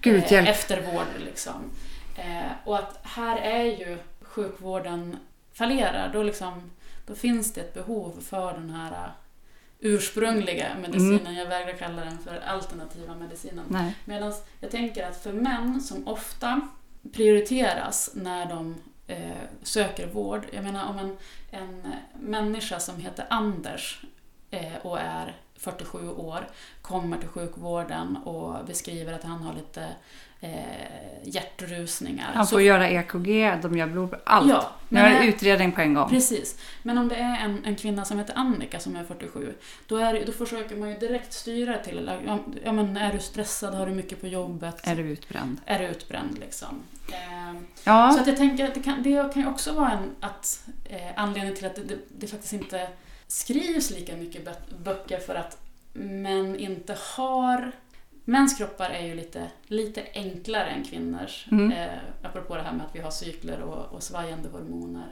Gud, 0.00 0.32
eh, 0.32 0.48
eftervård. 0.48 1.06
Liksom. 1.24 1.70
Eh, 2.16 2.52
och 2.64 2.78
att 2.78 2.98
här 3.02 3.36
är 3.36 3.64
ju 3.64 3.98
sjukvården 4.22 5.16
fallerar, 5.52 6.10
då, 6.12 6.22
liksom, 6.22 6.70
då 7.06 7.14
finns 7.14 7.52
det 7.52 7.60
ett 7.60 7.74
behov 7.74 8.20
för 8.20 8.52
den 8.52 8.70
här 8.70 9.12
ursprungliga 9.84 10.66
medicinen. 10.80 11.20
Mm. 11.20 11.34
Jag 11.34 11.46
vägrar 11.46 11.72
kalla 11.72 12.04
den 12.04 12.18
för 12.18 12.40
alternativa 12.46 13.14
medicinen. 13.14 13.64
Medan 14.04 14.32
jag 14.60 14.70
tänker 14.70 15.06
att 15.06 15.22
för 15.22 15.32
män 15.32 15.80
som 15.80 16.08
ofta 16.08 16.60
prioriteras 17.12 18.10
när 18.14 18.46
de 18.46 18.74
eh, 19.06 19.18
söker 19.62 20.06
vård. 20.06 20.46
Jag 20.52 20.64
menar 20.64 20.88
om 20.88 20.98
en, 20.98 21.16
en 21.50 21.82
människa 22.20 22.80
som 22.80 23.00
heter 23.00 23.26
Anders 23.30 24.04
eh, 24.50 24.76
och 24.82 25.00
är 25.00 25.36
47 25.58 26.08
år, 26.10 26.48
kommer 26.82 27.18
till 27.18 27.28
sjukvården 27.28 28.16
och 28.16 28.64
beskriver 28.64 29.12
att 29.12 29.22
han 29.24 29.42
har 29.42 29.54
lite 29.54 29.86
eh, 30.40 30.50
hjärtrusningar. 31.22 32.30
Han 32.34 32.46
får 32.46 32.56
Så- 32.56 32.60
göra 32.60 32.88
EKG, 32.90 33.52
de 33.62 33.78
gör 33.78 33.86
blodprov, 33.86 34.20
allt. 34.24 34.48
Ja, 34.50 34.70
Nu 34.88 35.00
men 35.00 35.04
är 35.12 35.14
det 35.14 35.20
det- 35.20 35.26
utredning 35.26 35.72
på 35.72 35.80
en 35.80 35.94
gång. 35.94 36.08
Precis. 36.08 36.58
Men 36.82 36.98
om 36.98 37.08
det 37.08 37.16
är 37.16 37.44
en, 37.44 37.64
en 37.64 37.76
kvinna 37.76 38.04
som 38.04 38.18
heter 38.18 38.34
Annika 38.38 38.80
som 38.80 38.96
är 38.96 39.04
47, 39.04 39.54
då, 39.86 39.96
är, 39.96 40.26
då 40.26 40.32
försöker 40.32 40.76
man 40.76 40.88
ju 40.90 40.98
direkt 40.98 41.32
styra 41.32 41.78
till, 41.78 42.10
ja, 42.26 42.38
ja, 42.64 42.72
men 42.72 42.96
är 42.96 43.12
du 43.12 43.18
stressad, 43.18 43.74
har 43.74 43.86
du 43.86 43.92
mycket 43.94 44.20
på 44.20 44.26
jobbet, 44.26 44.86
Är 44.86 44.96
du 44.96 45.02
utbränd? 45.02 45.60
är 45.66 45.78
du 45.78 45.84
utbränd 45.86 46.38
liksom. 46.38 46.82
Ehm, 47.12 47.66
Ja, 47.84 48.10
Så 48.14 48.20
att 48.20 48.26
jag 48.26 48.36
tänker 48.36 48.64
att 48.68 48.74
det 48.74 48.82
kan, 48.82 49.02
det 49.02 49.32
kan 49.32 49.42
ju 49.42 49.48
också 49.48 49.72
vara 49.72 49.90
en 49.92 50.10
att, 50.20 50.68
eh, 50.84 50.98
anledning 51.16 51.54
till 51.56 51.66
att 51.66 51.74
det, 51.74 51.82
det, 51.84 51.96
det 52.18 52.26
faktiskt 52.26 52.52
inte 52.52 52.88
skrivs 53.34 53.90
lika 53.90 54.16
mycket 54.16 54.48
bö- 54.48 54.78
böcker 54.84 55.18
för 55.18 55.34
att 55.34 55.58
män 55.92 56.56
inte 56.56 56.96
har... 57.16 57.72
Mäns 58.24 58.58
kroppar 58.58 58.90
är 58.90 59.06
ju 59.06 59.14
lite, 59.14 59.50
lite 59.66 60.06
enklare 60.14 60.66
än 60.66 60.84
kvinnors. 60.84 61.46
Mm. 61.50 61.72
Eh, 61.72 61.98
apropå 62.22 62.56
det 62.56 62.62
här 62.62 62.72
med 62.72 62.86
att 62.86 62.96
vi 62.96 63.00
har 63.00 63.10
cykler 63.10 63.60
och, 63.60 63.94
och 63.94 64.02
svajande 64.02 64.48
hormoner. 64.48 65.06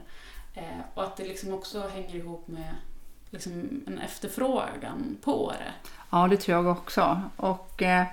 Eh, 0.55 0.81
och 0.95 1.03
att 1.03 1.17
det 1.17 1.25
liksom 1.25 1.53
också 1.53 1.89
hänger 1.89 2.17
ihop 2.17 2.49
med 2.49 2.75
liksom 3.31 3.83
en 3.87 3.99
efterfrågan 3.99 5.17
på 5.23 5.53
det. 5.59 5.91
ja, 6.11 6.29
det 6.29 6.37
tror 6.37 6.57
jag 6.57 6.77
också. 6.77 7.23
Och 7.37 7.83
eh, 7.83 8.07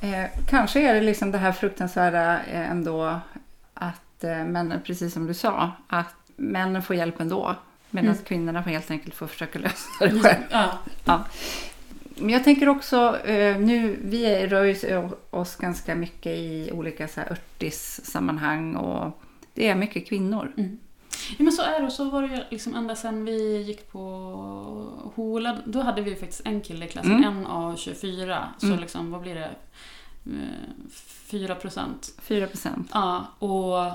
eh, 0.00 0.30
kanske 0.48 0.90
är 0.90 0.94
det 0.94 1.00
liksom 1.00 1.30
det 1.30 1.38
här 1.38 1.52
fruktansvärda 1.52 2.44
eh, 2.44 2.70
ändå 2.70 3.20
att 3.74 4.24
eh, 4.24 4.44
männen, 4.44 4.82
precis 4.82 5.14
som 5.14 5.26
du 5.26 5.34
sa, 5.34 5.70
att 5.88 6.14
männen 6.36 6.82
får 6.82 6.96
hjälp 6.96 7.20
ändå. 7.20 7.56
Medan 7.90 8.10
Mm. 8.10 8.24
kvinnorna 8.24 8.62
får 8.62 8.70
helt 8.70 8.90
enkelt 8.90 9.14
få 9.14 9.26
försöka 9.26 9.58
lösa 9.58 9.88
det 10.00 10.20
själv. 10.20 10.42
Ja. 11.04 11.24
Men 12.16 12.30
jag 12.30 12.44
tänker 12.44 12.68
också, 12.68 13.18
eh, 13.24 13.58
nu, 13.58 13.98
vi 14.04 14.46
rör 14.46 14.64
ju 14.64 15.08
oss 15.30 15.56
ganska 15.56 15.94
mycket 15.94 16.32
i 16.36 16.70
olika 16.72 17.08
så 17.08 17.20
här 17.20 17.30
örtis-sammanhang 17.32 18.76
och 18.76 19.22
det 19.54 19.68
är 19.68 19.74
mycket 19.74 20.08
kvinnor. 20.08 20.52
Ja 21.38 21.44
men 21.44 21.52
så 21.52 21.62
är 21.62 21.80
det 21.80 21.86
och 21.86 21.92
så 21.92 22.04
var 22.10 22.22
det 22.22 22.28
ju 22.28 22.42
liksom 22.50 22.74
ända 22.74 22.96
sedan 22.96 23.24
vi 23.24 23.62
gick 23.62 23.92
på 23.92 24.00
Hola. 25.14 25.58
Då 25.66 25.80
hade 25.80 26.02
vi 26.02 26.14
faktiskt 26.16 26.40
en 26.44 26.60
kille 26.60 26.84
i 26.84 26.88
klassen, 26.88 27.12
Mm. 27.16 27.24
en 27.38 27.46
av 27.46 27.76
24. 27.76 28.48
Så 28.58 28.66
Mm. 28.66 28.78
liksom, 28.80 29.10
vad 29.10 29.20
blir 29.20 29.34
det? 29.34 29.50
Eh, 30.26 30.90
4 31.26 31.54
procent. 31.54 32.12
4 32.22 32.46
procent. 32.46 32.90
Ja, 32.94 33.26
och 33.38 33.90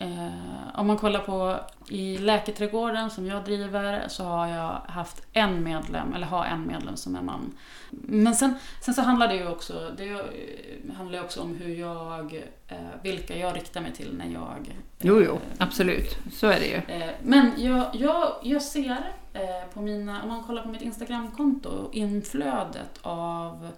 eh, 0.00 0.28
om 0.74 0.86
man 0.86 0.96
kollar 0.96 1.20
på 1.20 1.56
i 1.88 2.18
Läketrädgården 2.18 3.10
som 3.10 3.26
jag 3.26 3.44
driver 3.44 4.08
så 4.08 4.24
har 4.24 4.46
jag 4.46 4.80
haft 4.88 5.26
en 5.32 5.62
medlem, 5.62 6.14
eller 6.14 6.26
har 6.26 6.44
en 6.44 6.66
medlem 6.66 6.96
som 6.96 7.16
är 7.16 7.22
man. 7.22 7.56
Men 7.90 8.34
sen, 8.34 8.54
sen 8.80 8.94
så 8.94 9.02
handlar 9.02 9.28
det 9.28 9.34
ju 9.36 9.48
också, 9.48 9.90
det 9.96 10.10
eh, 10.10 10.94
handlar 10.96 11.20
också 11.24 11.40
om 11.40 11.54
hur 11.54 11.74
jag, 11.74 12.42
eh, 12.68 12.76
vilka 13.02 13.36
jag 13.36 13.56
riktar 13.56 13.80
mig 13.80 13.92
till 13.92 14.14
när 14.16 14.26
jag... 14.26 14.74
Jo, 15.00 15.20
jo, 15.20 15.32
eh, 15.34 15.40
absolut. 15.58 16.18
Så 16.32 16.46
är 16.46 16.60
det 16.60 16.66
ju. 16.66 16.96
Eh, 17.02 17.10
Men 17.22 17.52
jag, 17.56 17.86
jag, 17.92 18.32
jag 18.42 18.62
ser 18.62 19.12
eh, 19.32 19.72
på 19.74 19.80
mina, 19.80 20.22
om 20.22 20.28
man 20.28 20.42
kollar 20.44 20.62
på 20.62 20.68
mitt 20.68 20.82
Instagramkonto, 20.82 21.90
inflödet 21.92 22.98
av 23.02 23.68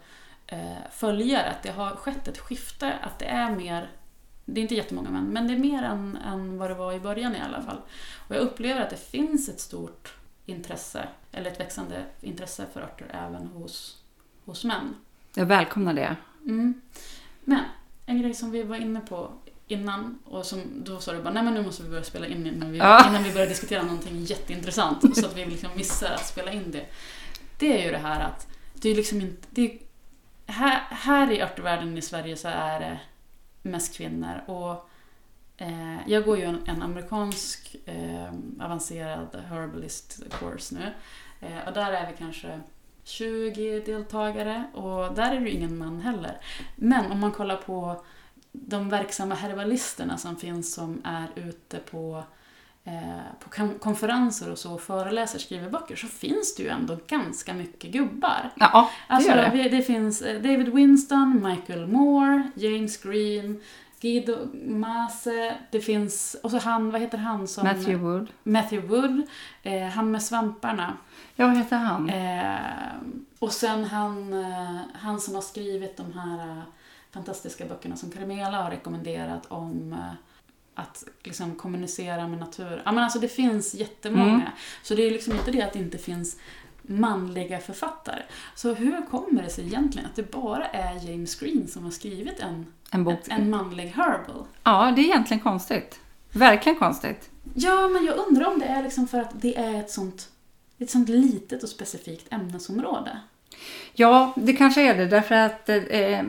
eh, 0.46 0.58
följare, 0.92 1.50
att 1.50 1.62
det 1.62 1.70
har 1.70 1.90
skett 1.90 2.28
ett 2.28 2.38
skifte, 2.38 2.92
att 3.02 3.18
det 3.18 3.24
är 3.26 3.50
mer, 3.50 3.88
det 4.44 4.60
är 4.60 4.62
inte 4.62 4.74
jättemånga 4.74 5.10
män, 5.10 5.24
men 5.24 5.48
det 5.48 5.54
är 5.54 5.58
mer 5.58 5.82
än, 5.82 6.16
än 6.16 6.58
vad 6.58 6.70
det 6.70 6.74
var 6.74 6.92
i 6.92 7.00
början 7.00 7.36
i 7.36 7.40
alla 7.40 7.62
fall. 7.62 7.80
Och 8.28 8.34
jag 8.34 8.42
upplever 8.42 8.80
att 8.80 8.90
det 8.90 9.10
finns 9.10 9.48
ett 9.48 9.60
stort 9.60 10.14
intresse, 10.46 11.08
eller 11.32 11.50
ett 11.50 11.60
växande 11.60 12.04
intresse 12.20 12.66
för 12.72 12.80
örter 12.80 13.06
även 13.10 13.46
hos, 13.46 13.96
hos 14.44 14.64
män. 14.64 14.94
Jag 15.34 15.46
välkomnar 15.46 15.94
det. 15.94 16.16
Mm. 16.44 16.80
Men 17.44 17.60
en 18.06 18.22
grej 18.22 18.34
som 18.34 18.50
vi 18.50 18.62
var 18.62 18.76
inne 18.76 19.00
på 19.00 19.32
innan 19.66 20.18
och 20.24 20.46
som 20.46 20.62
då 20.84 21.00
sa 21.00 21.12
du 21.12 21.22
bara 21.22 21.34
nej 21.34 21.42
men 21.42 21.54
nu 21.54 21.62
måste 21.62 21.82
vi 21.82 21.88
börja 21.88 22.04
spela 22.04 22.26
in 22.26 22.46
innan 22.46 22.72
vi, 22.72 22.78
Ja. 22.78 23.08
innan 23.08 23.22
vi 23.22 23.32
börjar 23.32 23.46
diskutera 23.46 23.82
någonting 23.82 24.24
jätteintressant 24.24 25.16
så 25.16 25.26
att 25.26 25.36
vi 25.36 25.46
liksom 25.46 25.70
missar 25.76 26.10
att 26.10 26.26
spela 26.26 26.52
in 26.52 26.70
det. 26.70 26.86
Det 27.58 27.80
är 27.80 27.84
ju 27.84 27.90
det 27.90 27.98
här 27.98 28.20
att 28.20 28.48
det 28.74 28.88
är 28.90 28.94
liksom 28.94 29.20
inte... 29.20 29.48
Det 29.50 29.62
är, 29.62 29.78
här, 30.52 30.80
här 30.90 31.30
i 31.30 31.40
örtvärlden 31.42 31.98
i 31.98 32.02
Sverige 32.02 32.36
så 32.36 32.48
är 32.48 32.80
det 32.80 33.00
mest 33.62 33.96
kvinnor. 33.96 34.42
Och 34.46 34.90
eh, 35.56 36.08
jag 36.08 36.24
går 36.24 36.38
ju 36.38 36.44
en, 36.44 36.58
en 36.66 36.82
amerikansk 36.82 37.76
eh, 37.86 38.32
avancerad 38.60 39.42
herbalist 39.48 40.22
course 40.30 40.74
nu. 40.74 40.92
Eh, 41.40 41.68
och 41.68 41.74
där 41.74 41.92
är 41.92 42.10
vi 42.10 42.16
kanske 42.16 42.60
20 43.04 43.80
deltagare. 43.80 44.64
Och 44.74 45.14
där 45.14 45.32
är 45.32 45.40
det 45.40 45.46
ju 45.46 45.50
ingen 45.50 45.78
man 45.78 46.00
heller. 46.00 46.36
Men 46.76 47.12
om 47.12 47.20
man 47.20 47.32
kollar 47.32 47.56
på 47.56 48.04
de 48.52 48.88
verksamma 48.88 49.34
herbalisterna 49.34 50.18
som 50.18 50.36
finns 50.36 50.74
som 50.74 51.02
är 51.04 51.28
ute 51.34 51.78
på, 51.78 52.16
eh, 52.16 52.24
på 53.44 53.50
kon- 53.50 53.78
konferenser 53.78 54.50
och 54.52 54.58
så 54.58 54.74
och 54.74 54.80
föreläser, 54.80 55.38
skriver 55.38 55.70
böcker, 55.70 55.96
så 55.96 56.06
finns 56.06 56.54
det 56.54 56.62
ju 56.62 56.68
ändå 56.68 56.98
ganska 57.06 57.54
mycket 57.54 57.90
gubbar. 57.92 58.50
Ja, 58.56 58.90
det 59.08 59.14
Alltså, 59.14 59.30
gör 59.30 59.50
det. 59.50 59.68
det 59.68 59.82
finns 59.82 60.22
eh, 60.22 60.34
David 60.42 60.68
Winston, 60.68 61.40
Michael 61.48 61.86
Moore, 61.86 62.50
James 62.54 62.96
Green, 63.02 63.60
Guido 64.00 64.36
Mase, 64.66 65.54
det 65.70 65.80
finns, 65.80 66.36
och 66.42 66.50
så 66.50 66.58
han, 66.58 66.90
vad 66.90 67.00
heter 67.00 67.18
han 67.18 67.48
som... 67.48 67.64
Matthew 67.64 67.96
Wood. 67.96 68.28
Matthew 68.42 68.88
Wood, 68.96 69.22
eh, 69.62 69.82
han 69.88 70.10
med 70.10 70.22
svamparna. 70.22 70.96
Ja, 71.36 71.46
vad 71.46 71.56
heter 71.56 71.76
han? 71.76 72.10
Eh, 72.10 72.56
och 73.38 73.52
sen 73.52 73.84
han, 73.84 74.32
eh, 74.32 74.76
han 74.94 75.20
som 75.20 75.34
har 75.34 75.42
skrivit 75.42 75.96
de 75.96 76.12
här 76.18 76.38
eh, 76.48 76.62
fantastiska 77.10 77.64
böckerna 77.66 77.96
som 77.96 78.10
Carmela 78.10 78.62
har 78.62 78.70
rekommenderat 78.70 79.46
om 79.48 79.92
eh, 79.92 79.98
att 80.74 81.04
liksom 81.22 81.54
kommunicera 81.54 82.28
med 82.28 82.38
natur. 82.38 82.82
Ja, 82.84 82.92
men 82.92 83.04
alltså 83.04 83.18
det 83.18 83.28
finns 83.28 83.74
jättemånga. 83.74 84.30
Mm. 84.30 84.46
Så 84.82 84.94
det 84.94 85.02
är 85.02 85.10
liksom 85.10 85.32
inte 85.32 85.50
det 85.50 85.62
att 85.62 85.72
det 85.72 85.78
inte 85.78 85.98
finns 85.98 86.36
manliga 86.82 87.58
författare. 87.58 88.22
Så 88.54 88.74
hur 88.74 89.06
kommer 89.10 89.42
det 89.42 89.50
sig 89.50 89.66
egentligen 89.66 90.06
att 90.08 90.16
det 90.16 90.30
bara 90.30 90.66
är 90.66 91.10
James 91.10 91.34
Green 91.40 91.68
som 91.68 91.84
har 91.84 91.90
skrivit 91.90 92.40
en, 92.40 92.66
En 92.90 93.04
bok. 93.04 93.18
en 93.28 93.50
manlig 93.50 93.86
herbal? 93.86 94.44
Ja, 94.62 94.92
det 94.96 95.02
är 95.02 95.04
egentligen 95.04 95.42
konstigt. 95.42 96.00
Verkligen 96.32 96.78
konstigt. 96.78 97.30
Ja, 97.54 97.88
men 97.88 98.04
jag 98.04 98.16
undrar 98.28 98.46
om 98.46 98.58
det 98.58 98.66
är 98.66 98.82
liksom 98.82 99.08
för 99.08 99.20
att 99.20 99.30
det 99.32 99.56
är 99.58 99.80
ett 99.80 99.90
sånt, 99.90 100.28
ett 100.78 100.90
sånt 100.90 101.08
litet 101.08 101.62
och 101.62 101.68
specifikt 101.68 102.32
ämnesområde. 102.32 103.20
Ja, 103.92 104.32
det 104.36 104.52
kanske 104.52 104.82
är 104.82 104.94
det. 104.96 105.06
Därför 105.06 105.34
att 105.34 105.68
eh, 105.68 106.22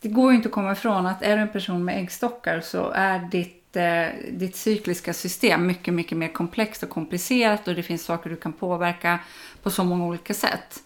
det 0.00 0.08
går 0.08 0.30
ju 0.30 0.36
inte 0.36 0.48
att 0.48 0.54
komma 0.54 0.72
ifrån 0.72 1.06
att 1.06 1.22
är 1.22 1.36
du 1.36 1.42
en 1.42 1.52
person 1.52 1.84
med 1.84 1.98
äggstockar 2.02 2.60
så 2.60 2.90
är 2.90 3.18
ditt, 3.18 3.57
ditt 4.30 4.56
cykliska 4.56 5.12
system 5.14 5.66
mycket, 5.66 5.94
mycket 5.94 6.18
mer 6.18 6.28
komplext 6.28 6.82
och 6.82 6.88
komplicerat 6.90 7.68
och 7.68 7.74
det 7.74 7.82
finns 7.82 8.04
saker 8.04 8.30
du 8.30 8.36
kan 8.36 8.52
påverka 8.52 9.18
på 9.62 9.70
så 9.70 9.84
många 9.84 10.04
olika 10.04 10.34
sätt. 10.34 10.82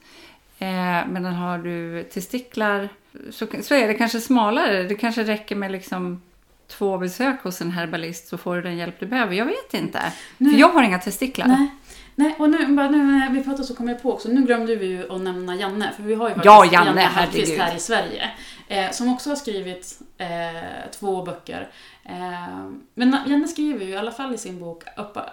Eh, 0.59 0.67
men 1.09 1.25
har 1.25 1.59
du 1.59 2.03
testiklar 2.03 2.89
så, 3.31 3.47
så 3.63 3.75
är 3.75 3.89
det 3.89 3.95
kanske 3.95 4.21
smalare. 4.21 4.83
Det 4.83 4.95
kanske 4.95 5.25
räcker 5.25 5.57
med 5.57 5.73
liksom 5.73 6.23
två 6.69 6.99
besök 6.99 7.43
hos 7.43 7.61
en 7.61 7.71
herbalist 7.71 8.29
så 8.29 8.39
får 8.39 8.57
du 8.57 8.63
den 8.63 8.77
hjälp 8.77 8.95
du 9.01 9.07
behöver. 9.07 9.35
Jag 9.35 9.47
vet 9.47 9.75
inte. 9.75 10.13
Nu- 10.39 10.51
För 10.53 10.59
jag 10.59 10.69
har 10.69 10.83
inga 10.83 10.99
testiklar. 10.99 11.47
Nej. 11.47 11.67
Nej, 12.15 12.35
och 12.39 12.51
nu, 12.51 12.67
bara 12.67 12.91
nu 12.91 12.99
när 12.99 13.31
vi 13.31 13.45
pratar 13.45 13.63
så 13.63 13.75
kommer 13.75 13.93
jag 13.93 14.03
på 14.03 14.13
också, 14.13 14.29
nu 14.29 14.43
glömde 14.43 14.77
vi 14.77 14.87
ju 14.87 15.13
att 15.13 15.21
nämna 15.21 15.57
Janne, 15.57 15.93
för 15.97 16.03
vi 16.03 16.15
har 16.15 16.29
ju 16.29 16.35
faktiskt 16.35 16.45
Ja, 16.45 16.65
Janne, 16.73 17.01
Hallqvist 17.01 17.49
herregud. 17.49 17.61
här 17.61 17.77
i 17.77 17.81
Sverige. 17.81 18.31
Eh, 18.69 18.91
som 18.91 19.13
också 19.13 19.29
har 19.29 19.37
skrivit 19.37 20.01
eh, 20.19 20.91
två 20.93 21.23
böcker. 21.23 21.71
Eh, 22.05 22.71
men 22.95 23.17
Janne 23.27 23.49
skriver 23.49 23.85
ju 23.85 23.91
i 23.91 23.97
alla 23.97 24.11
fall 24.11 24.35
i 24.35 24.39
sin 24.39 24.61
bok 24.61 24.85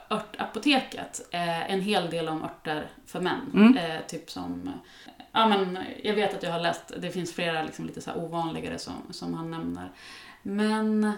Örtapoteket 0.09 1.21
eh, 1.31 1.71
en 1.71 1.81
hel 1.81 2.09
del 2.09 2.29
om 2.29 2.43
örter 2.43 2.87
för 3.05 3.19
män. 3.19 3.51
Mm. 3.53 3.77
Eh, 3.77 4.01
typ 4.07 4.29
som, 4.31 4.71
ja 5.31 5.47
men 5.47 5.77
jag 6.03 6.13
vet 6.13 6.35
att 6.35 6.43
jag 6.43 6.51
har 6.51 6.59
läst, 6.59 6.93
det 6.97 7.11
finns 7.11 7.33
flera 7.33 7.63
liksom 7.63 7.85
lite 7.85 8.01
så 8.01 8.13
ovanligare 8.13 8.79
som, 8.79 8.93
som 9.09 9.33
han 9.33 9.51
nämner. 9.51 9.91
Men 10.41 11.13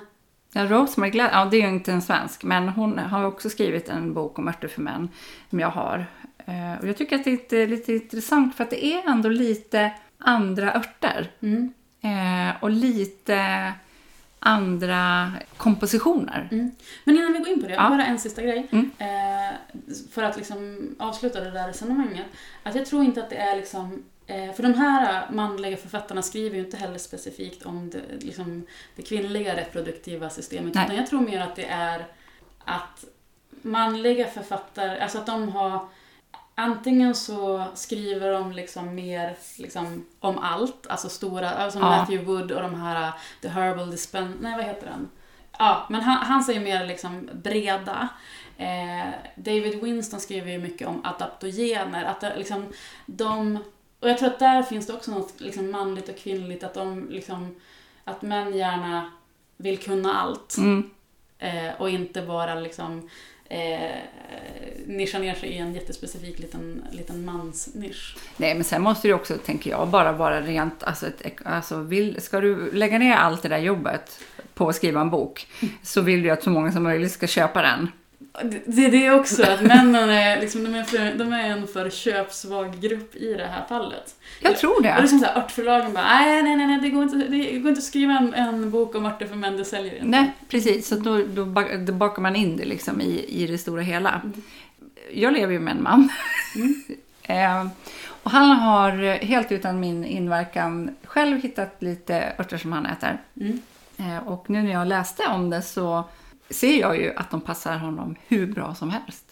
Ja, 0.54 0.66
Rosemary 0.66 1.10
Glad, 1.12 1.30
ja 1.34 1.46
det 1.46 1.58
är 1.58 1.62
ju 1.62 1.68
inte 1.76 1.92
en 1.92 2.02
svensk, 2.02 2.44
men 2.44 2.70
hon 2.70 2.98
har 3.00 3.24
också 3.24 3.50
skrivit 3.50 3.90
en 3.90 4.14
bok 4.14 4.40
om 4.40 4.48
örter 4.48 4.68
för 4.68 4.82
män 4.82 5.10
som 5.50 5.60
jag 5.60 5.70
har. 5.70 6.06
Eh, 6.46 6.80
Och 6.82 6.88
jag 6.88 6.98
tycker 6.98 7.16
att 7.16 7.24
det 7.24 7.30
är 7.32 7.38
lite, 7.38 7.66
lite 7.68 7.94
intressant 7.94 8.56
för 8.56 8.64
att 8.64 8.70
det 8.70 8.86
är 8.86 9.10
ändå 9.10 9.30
lite 9.30 9.92
andra 10.18 10.74
örter. 10.74 11.32
mm, 11.42 11.74
Eh, 12.04 12.64
och 12.64 12.70
lite 12.70 13.72
andra 14.40 15.32
kompositioner. 15.58 16.48
Mm. 16.52 16.72
Men 17.04 17.16
innan 17.18 17.34
vi 17.34 17.40
går 17.40 17.48
in 17.50 17.62
på 17.62 17.68
det, 17.68 17.74
Ja. 17.74 17.90
bara 17.90 18.06
en 18.06 18.20
sista 18.20 18.42
grej. 18.42 18.68
Mm. 18.72 18.92
Eh, 18.98 19.56
för 20.12 20.24
att 20.24 20.38
liksom 20.38 20.90
avsluta 21.00 21.40
det 21.40 21.52
där 21.52 21.68
resonemanget. 21.68 22.26
Att 22.64 22.76
jag 22.76 22.86
tror 22.86 23.04
inte 23.04 23.24
att 23.24 23.30
det 23.30 23.36
är 23.36 23.56
liksom... 23.56 24.04
Eh, 24.32 24.54
för 24.54 24.64
de 24.64 24.74
här 24.74 25.32
manliga 25.32 25.78
författarna 25.78 26.22
skriver 26.22 26.56
ju 26.56 26.66
inte 26.66 26.78
heller 26.78 26.98
specifikt 26.98 27.66
om 27.66 27.90
det, 27.90 28.02
liksom, 28.20 28.66
det 28.96 29.02
kvinnliga 29.02 29.56
reproduktiva 29.56 30.30
systemet. 30.30 30.74
Nej. 30.74 30.86
Utan 30.86 30.96
jag 30.98 31.08
tror 31.08 31.22
mer 31.22 31.42
att 31.42 31.56
det 31.56 31.66
är 31.66 32.06
att 32.66 33.06
manliga 33.62 34.28
författare, 34.28 35.00
alltså 35.00 35.18
att 35.18 35.26
de 35.26 35.50
har 35.50 35.88
antingen 36.56 37.16
så 37.16 37.66
skriver 37.74 38.32
de 38.32 38.52
liksom 38.52 38.96
mer 38.96 39.36
liksom, 39.58 40.06
om 40.20 40.38
allt, 40.38 40.88
alltså 40.88 41.10
stora, 41.10 41.50
alltså 41.50 41.80
Ja. 41.80 41.90
Matthew 41.90 42.26
Wood 42.32 42.52
och 42.52 42.62
de 42.62 42.76
här 42.76 43.12
The 43.42 43.48
Herbal 43.48 43.92
Dispen... 43.92 44.38
Nej, 44.42 44.56
vad 44.56 44.66
heter 44.66 44.88
den? 44.88 45.10
Ja, 45.58 45.86
men 45.90 46.02
han, 46.02 46.28
hans 46.28 46.50
är 46.50 46.54
ju 46.54 46.60
mer 46.60 46.86
liksom 46.86 47.30
breda. 47.34 48.10
Eh, 48.58 49.10
David 49.36 49.84
Winston 49.84 50.20
skriver 50.20 50.52
ju 50.52 50.58
mycket 50.58 50.88
om 50.88 51.06
adaptogener, 51.06 52.04
att 52.04 52.22
det, 52.22 52.38
liksom, 52.38 52.74
de... 53.06 53.60
Och 54.02 54.10
jag 54.10 54.18
tror 54.18 54.30
att 54.30 54.40
där 54.40 54.64
finns 54.64 54.88
det 54.88 54.94
också 54.94 55.12
något 55.12 55.34
liksom, 55.38 55.72
manligt 55.72 56.10
och 56.10 56.18
kvinnligt, 56.18 56.64
att 56.64 56.74
de 56.74 57.10
liksom... 57.10 57.56
Att 58.04 58.22
män 58.22 58.58
gärna 58.58 59.12
vill 59.58 59.78
kunna 59.78 60.14
allt. 60.14 60.58
Mm. 60.58 60.90
Eh, 61.40 61.82
och 61.82 61.90
inte 61.90 62.22
bara 62.22 62.56
liksom 62.56 63.10
eh, 63.50 63.92
nischa 64.86 65.20
ner 65.20 65.36
sig 65.36 65.50
i 65.50 65.58
en 65.58 65.74
jättespecifik 65.74 66.40
liten, 66.40 66.86
liten 66.92 67.26
mansnisch. 67.26 68.18
Nej, 68.38 68.56
men 68.56 68.64
sen 68.64 68.82
måste 68.82 69.08
det 69.08 69.14
också, 69.14 69.38
tänker 69.38 69.70
jag, 69.70 69.88
bara 69.88 70.12
vara 70.12 70.42
rent... 70.42 70.84
Alltså, 70.84 71.08
ett, 71.08 71.22
alltså 71.46 71.78
vill, 71.78 72.22
ska 72.22 72.40
du 72.40 72.72
lägga 72.72 73.00
ner 73.00 73.16
allt 73.16 73.42
det 73.42 73.50
där 73.50 73.58
jobbet 73.58 74.20
på 74.54 74.70
att 74.70 74.76
skriva 74.76 75.02
en 75.02 75.10
bok 75.10 75.48
så 75.84 76.02
vill 76.02 76.24
du 76.24 76.30
att 76.30 76.44
så 76.44 76.50
många 76.50 76.72
som 76.72 76.84
möjligt 76.84 77.12
ska 77.12 77.28
köpa 77.28 77.62
den. 77.62 77.88
Det 78.66 78.88
det 78.90 79.06
är 79.06 79.20
också, 79.20 79.44
att 79.44 79.62
männen 79.62 80.10
är, 80.10 80.42
liksom, 80.42 80.64
de 80.64 80.76
är, 80.76 80.84
för, 80.84 81.18
de 81.18 81.34
är 81.34 81.50
en 81.50 81.68
för 81.68 81.90
köpsvag 81.90 82.80
grupp 82.80 83.16
i 83.16 83.34
det 83.34 83.46
här 83.46 83.66
fallet. 83.70 84.16
Jag 84.42 84.58
tror 84.58 84.76
Och 84.76 84.84
det 84.84 84.90
är 84.90 85.02
det. 85.02 85.08
som 85.08 85.20
så 85.20 85.26
här, 85.26 85.38
örtförlagen 85.38 85.94
bara, 85.94 86.04
nej, 86.04 86.44
nej, 86.44 86.56
nej, 86.56 86.68
nej, 86.68 86.80
det 86.82 86.90
går 86.90 87.04
inte, 87.04 87.18
det 87.18 87.60
går 87.60 87.70
inte 87.70 87.80
att 87.80 87.84
skriva 87.84 88.14
en, 88.14 88.34
en 88.34 88.72
bok 88.72 88.96
om 88.96 89.06
örter 89.06 89.28
för 89.28 89.36
män, 89.36 89.58
det 89.58 89.66
säljer 89.66 89.94
inte. 89.94 90.06
Nej, 90.08 90.32
precis. 90.50 90.88
Så 90.88 90.96
då, 90.96 91.18
då, 91.18 91.46
då 91.86 91.94
bakar 91.94 92.22
man 92.22 92.36
in 92.36 92.58
det 92.58 92.66
liksom 92.66 93.02
i, 93.02 93.26
i 93.28 93.48
det 93.48 93.58
stora 93.58 93.82
hela. 93.82 94.22
Jag 95.14 95.34
lever 95.34 95.54
ju 95.54 95.60
med 95.60 95.76
en 95.76 95.84
man. 95.84 96.10
eh, 97.24 97.68
och 98.24 98.32
han 98.32 98.52
har 98.52 98.92
helt 99.24 99.52
utan 99.52 99.80
min 99.80 100.06
inverkan 100.06 100.96
själv 101.04 101.42
hittat 101.42 101.76
lite 101.80 102.34
örter 102.40 102.58
som 102.58 102.72
han 102.72 102.86
äter. 102.86 103.18
Mm. 103.42 103.60
Eh, 103.98 104.28
och 104.28 104.50
nu 104.50 104.64
när 104.64 104.72
jag 104.72 104.88
läste 104.88 105.24
om 105.28 105.50
det 105.50 105.62
så 105.62 106.04
ser 106.54 106.80
jag 106.80 106.98
ju 106.98 107.14
att 107.16 107.32
de 107.32 107.42
passar 107.42 107.78
honom 107.78 108.16
hur 108.28 108.54
bra 108.54 108.76
som 108.76 108.90
helst. 108.90 109.26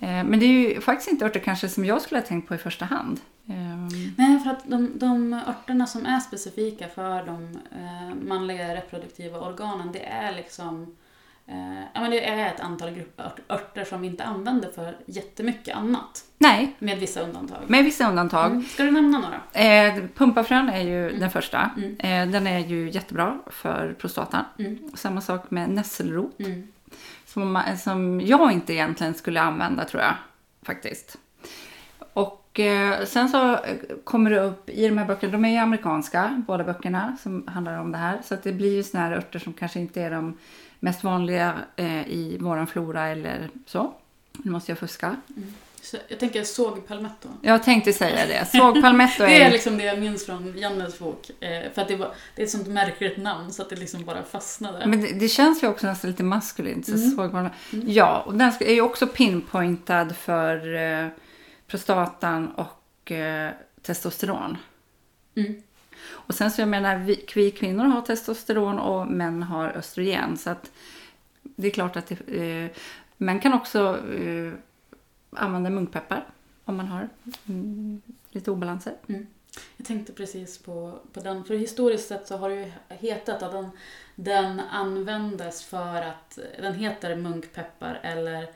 Eh, 0.00 0.24
men 0.24 0.40
det 0.40 0.46
är 0.46 0.68
ju 0.68 0.80
faktiskt 0.80 1.10
inte 1.10 1.24
örter 1.24 1.40
kanske 1.40 1.68
som 1.68 1.84
jag 1.84 2.02
skulle 2.02 2.20
ha 2.20 2.26
tänkt 2.26 2.48
på 2.48 2.54
i 2.54 2.58
första 2.58 2.84
hand. 2.84 3.20
Eh, 3.48 3.54
Nej, 4.16 4.38
för 4.38 4.50
att 4.50 4.64
de, 4.64 4.98
de 4.98 5.32
örterna 5.32 5.86
som 5.86 6.06
är 6.06 6.20
specifika 6.20 6.88
för 6.88 7.26
de 7.26 7.58
eh, 7.72 8.14
manliga 8.22 8.74
reproduktiva 8.74 9.40
organen, 9.40 9.92
det 9.92 10.04
är 10.04 10.32
liksom 10.32 10.96
eh, 11.46 11.80
ja, 11.94 12.00
men 12.00 12.10
det 12.10 12.28
är 12.28 12.46
ett 12.54 12.60
antal 12.60 12.90
grupper 12.90 13.24
ört- 13.24 13.50
örter 13.50 13.84
som 13.84 14.00
vi 14.00 14.06
inte 14.06 14.24
använder 14.24 14.70
för 14.70 14.96
jättemycket 15.06 15.76
annat. 15.76 16.24
nej, 16.38 16.76
Med 16.78 16.98
vissa 16.98 17.20
undantag. 17.20 17.58
med 17.66 17.84
vissa 17.84 18.08
undantag. 18.08 18.50
Mm. 18.50 18.62
Ska 18.64 18.82
du 18.82 18.90
nämna 18.90 19.18
några? 19.18 19.40
Eh, 19.86 19.94
pumpafrön 20.14 20.68
är 20.68 20.80
ju 20.82 21.18
den 21.18 21.30
första. 21.30 21.70
Mm. 21.76 21.96
Eh, 21.98 22.32
den 22.32 22.46
är 22.46 22.58
ju 22.58 22.90
jättebra 22.90 23.38
för 23.46 23.94
prostatan. 23.98 24.44
Mm. 24.58 24.78
Samma 24.94 25.20
sak 25.20 25.50
med 25.50 25.70
nässelrot. 25.70 26.38
Mm. 26.40 26.68
Som, 27.26 27.52
man- 27.52 27.78
som 27.78 28.20
jag 28.20 28.52
inte 28.52 28.72
egentligen 28.72 29.14
skulle 29.14 29.40
använda 29.40 29.84
tror 29.84 30.02
jag. 30.02 30.14
Faktiskt. 30.62 31.16
Och 32.12 32.60
eh, 32.60 33.04
sen 33.04 33.28
så 33.28 33.52
eh, 33.52 33.58
kommer 34.04 34.30
det 34.30 34.40
upp 34.40 34.68
i 34.70 34.88
de 34.88 34.98
här 34.98 35.06
böckerna, 35.06 35.32
de 35.32 35.44
är 35.44 35.48
ju 35.50 35.56
amerikanska 35.56 36.42
båda 36.46 36.64
böckerna 36.64 37.16
som 37.22 37.46
handlar 37.46 37.78
om 37.78 37.92
det 37.92 37.98
här. 37.98 38.18
Så 38.24 38.34
att 38.34 38.42
det 38.42 38.52
blir 38.52 38.74
ju 38.76 38.82
såna 38.82 39.02
här 39.04 39.12
örter 39.12 39.38
som 39.38 39.52
kanske 39.52 39.80
inte 39.80 40.02
är 40.02 40.10
de 40.10 40.38
mest 40.82 41.04
vanliga 41.04 41.54
eh, 41.76 42.08
i 42.08 42.36
våran 42.40 42.66
flora 42.66 43.08
eller 43.08 43.48
så. 43.66 43.94
Nu 44.32 44.50
måste 44.50 44.70
jag 44.70 44.78
fuska. 44.78 45.16
Så 45.82 45.96
jag 46.08 46.18
tänker 46.18 46.44
sågpalmetto. 46.44 47.28
Jag 47.42 47.62
tänkte 47.62 47.92
säga 47.92 48.26
det. 48.26 48.46
Sågpalmetto 48.58 49.22
Det 49.24 49.42
är 49.42 49.46
är... 49.46 49.50
liksom 49.50 49.78
det 49.78 49.84
jag 49.84 49.98
minns 49.98 50.26
från 50.26 50.58
Jannes 50.58 50.98
bok. 50.98 51.30
Eh, 51.40 51.72
för 51.74 51.82
att 51.82 51.88
det, 51.88 51.96
var, 51.96 52.14
det 52.36 52.42
är 52.42 52.46
ett 52.46 52.50
sånt 52.52 52.66
märkligt 52.68 53.16
namn 53.16 53.52
så 53.52 53.62
att 53.62 53.70
det 53.70 53.76
liksom 53.76 54.04
bara 54.04 54.22
fastnade. 54.22 54.86
Men 54.86 55.00
det, 55.00 55.12
det 55.12 55.28
känns 55.28 55.62
ju 55.62 55.66
också 55.68 55.86
nästan 55.86 56.10
lite 56.10 56.22
maskulint. 56.22 56.86
Så 56.86 56.92
Mm. 56.92 57.10
sågpalmetto. 57.10 57.56
Ja, 57.86 58.22
och 58.26 58.34
den 58.34 58.52
är 58.60 58.74
ju 58.74 58.80
också 58.80 59.06
pinpointad 59.06 60.16
för 60.16 60.74
eh, 60.74 61.08
prostatan 61.66 62.52
och 62.52 63.12
eh, 63.12 63.50
testosteron. 63.82 64.56
Mm. 65.36 65.62
Och 66.04 66.34
sen 66.34 66.50
så 66.50 66.60
jag 66.60 66.68
menar, 66.68 66.96
vi, 66.96 67.24
vi 67.34 67.50
kvinnor 67.50 67.84
har 67.84 68.02
testosteron 68.02 68.78
och 68.78 69.06
män 69.06 69.42
har 69.42 69.68
östrogen. 69.68 70.36
Så 70.36 70.50
att 70.50 70.70
det 71.42 71.66
är 71.66 71.70
klart 71.70 71.96
att 71.96 72.06
det, 72.06 72.64
eh, 72.64 72.70
män 73.16 73.40
kan 73.40 73.54
också 73.54 73.98
eh, 74.14 74.52
använda 75.30 75.70
munkpeppar 75.70 76.26
om 76.64 76.76
man 76.76 76.86
har 76.86 77.08
mm, 77.48 78.02
lite 78.30 78.50
obalanser. 78.50 78.94
Jag 79.76 79.86
tänkte 79.86 80.12
precis 80.12 80.58
på, 80.58 80.98
på 81.12 81.20
den, 81.20 81.44
för 81.44 81.54
historiskt 81.54 82.08
sett 82.08 82.26
så 82.26 82.36
har 82.36 82.48
det 82.48 82.54
ju 82.54 82.72
hetat 82.88 83.42
att 83.42 83.52
den, 83.52 83.70
den 84.14 84.60
användes 84.60 85.64
för 85.64 86.02
att, 86.02 86.38
den 86.58 86.74
heter 86.74 87.16
munkpeppar 87.16 88.00
eller 88.02 88.46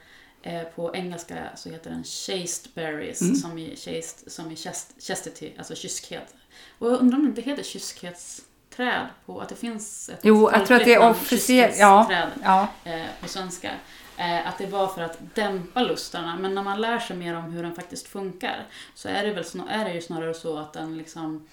eh, 0.42 0.62
på 0.62 0.94
engelska 0.94 1.36
så 1.56 1.70
heter 1.70 1.90
den 1.90 2.04
chaste 2.04 2.68
berries 2.74 3.20
Mm. 3.22 3.34
som 3.34 3.58
i 3.58 3.76
chaste, 3.76 4.30
som 4.30 4.50
i 4.50 4.56
chast, 4.56 4.94
chastity, 5.02 5.52
alltså 5.58 5.74
kyskhet. 5.74 6.34
Och 6.78 6.90
jag 6.90 7.00
undrar 7.00 7.18
om 7.18 7.22
det 7.24 7.28
inte 7.28 7.42
heter 7.42 7.62
kyskhetsträd 7.62 9.06
på, 9.26 9.40
att 9.40 9.48
det 9.48 9.54
finns 9.54 10.08
ett 10.08 10.20
Jo, 10.22 10.50
jag 10.52 10.66
tror 10.66 10.76
att 10.76 10.84
det 10.84 10.94
är 10.94 11.10
officiellt. 11.10 11.76
Ja, 11.78 12.10
ja. 12.44 12.68
eh, 12.84 13.06
på 13.20 13.28
svenska. 13.28 13.70
Eh, 14.18 14.48
att 14.48 14.58
det 14.58 14.66
var 14.66 14.86
för 14.88 15.02
att 15.02 15.18
dämpa 15.34 15.82
lustarna. 15.82 16.36
Men 16.40 16.54
när 16.54 16.62
man 16.62 16.80
lär 16.80 16.98
sig 16.98 17.16
mer 17.16 17.36
om 17.36 17.44
hur 17.52 17.62
den 17.62 17.74
faktiskt 17.74 18.08
funkar 18.08 18.66
så 18.94 19.08
är 19.08 19.24
det, 19.26 19.32
väl 19.32 19.44
är 19.68 19.84
det 19.84 19.92
ju 19.94 20.00
snarare 20.00 20.34
så 20.34 20.58
att 20.58 20.72
den 20.72 20.98
liksom 20.98 21.48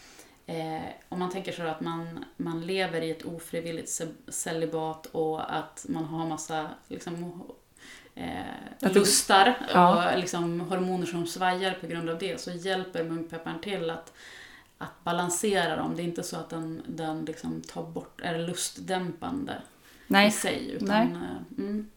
Eh, 0.45 0.81
om 1.09 1.19
man 1.19 1.31
tänker 1.31 1.51
så 1.51 1.63
att 1.63 1.81
man, 1.81 2.25
man 2.37 2.61
lever 2.61 3.01
i 3.01 3.11
ett 3.11 3.25
ofrivilligt 3.25 3.87
ce- 4.01 4.31
celibat 4.31 5.05
och 5.05 5.55
att 5.55 5.85
man 5.89 6.03
har 6.05 6.25
massa 6.27 6.67
liksom, 6.87 7.43
eh, 8.15 8.91
lustar 8.93 9.55
Ja. 9.73 10.11
och 10.13 10.19
liksom, 10.19 10.59
hormoner 10.61 11.05
som 11.05 11.27
svajar 11.27 11.77
på 11.81 11.87
grund 11.87 12.09
av 12.09 12.17
det 12.19 12.41
så 12.41 12.51
hjälper 12.51 13.03
munkpepparn 13.03 13.61
till 13.61 13.89
att, 13.89 14.13
att 14.83 15.03
balansera 15.03 15.75
dem. 15.75 15.95
Det 15.95 16.01
är 16.01 16.05
inte 16.05 16.23
så 16.23 16.37
att 16.37 16.49
den, 16.49 16.81
den 16.87 17.25
liksom 17.25 17.61
tar 17.61 17.83
bort, 17.83 18.21
är 18.23 18.39
lustdämpande 18.39 19.53
i 19.53 19.55
Nej. 20.07 20.31
sig. 20.31 20.71
Utan, 20.71 20.87
Nej. 20.87 21.07
eh, 21.07 21.63
Mm. 21.65 21.89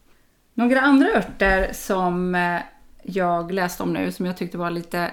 Några 0.53 0.81
andra 0.81 1.09
örter 1.09 1.73
som 1.73 2.35
eh, 2.35 2.61
jag 3.03 3.51
läste 3.51 3.83
om 3.83 3.93
nu 3.93 4.11
som 4.11 4.25
jag 4.25 4.37
tyckte 4.37 4.57
var 4.57 4.69
lite 4.69 5.11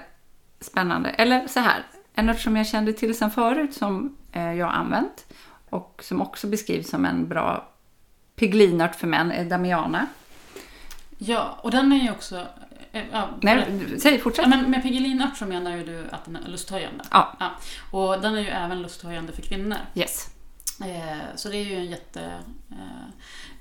spännande. 0.59 1.09
Eller 1.09 1.47
så 1.47 1.59
här, 1.59 1.83
en 2.13 2.29
ört 2.29 2.39
som 2.39 2.55
jag 2.55 2.67
kände 2.67 2.93
till 2.93 3.17
sedan 3.17 3.31
förut 3.31 3.73
som 3.73 4.17
eh, 4.31 4.53
jag 4.53 4.65
har 4.65 4.73
använt 4.73 5.25
och 5.69 6.01
som 6.03 6.21
också 6.21 6.47
beskrivs 6.47 6.89
som 6.89 7.05
en 7.05 7.27
bra 7.27 7.71
piglinört 8.35 8.95
för 8.95 9.07
män 9.07 9.31
är 9.31 9.45
Damiana. 9.45 10.07
Ja, 11.17 11.59
och 11.61 11.71
den 11.71 11.91
är 11.91 12.03
ju 12.03 12.11
också... 12.11 12.45
eh, 12.95 13.03
Ja, 13.11 13.29
Nej, 13.41 13.65
säg 13.99 14.13
Ja, 14.15 14.19
fortsätt. 14.19 14.49
men 14.49 14.71
med 14.71 14.83
pigelinört 14.83 15.37
så 15.37 15.45
menar 15.45 15.77
ju 15.77 15.83
du 15.85 16.05
att 16.11 16.25
den 16.25 16.35
är 16.35 16.49
lusthöjande. 16.49 17.03
Ja. 17.11 17.35
Och 17.91 18.21
den 18.21 18.35
är 18.35 18.39
ju 18.39 18.47
även 18.47 18.81
lusthöjande 18.81 19.33
för 19.33 19.41
kvinnor. 19.41 19.77
Yes. 19.95 20.29
Eh, 20.81 21.17
så 21.35 21.49
det 21.49 21.57
är 21.57 21.63
ju 21.63 21.75
en, 21.75 21.85
jätte, 21.85 22.21
eh, 22.71 23.07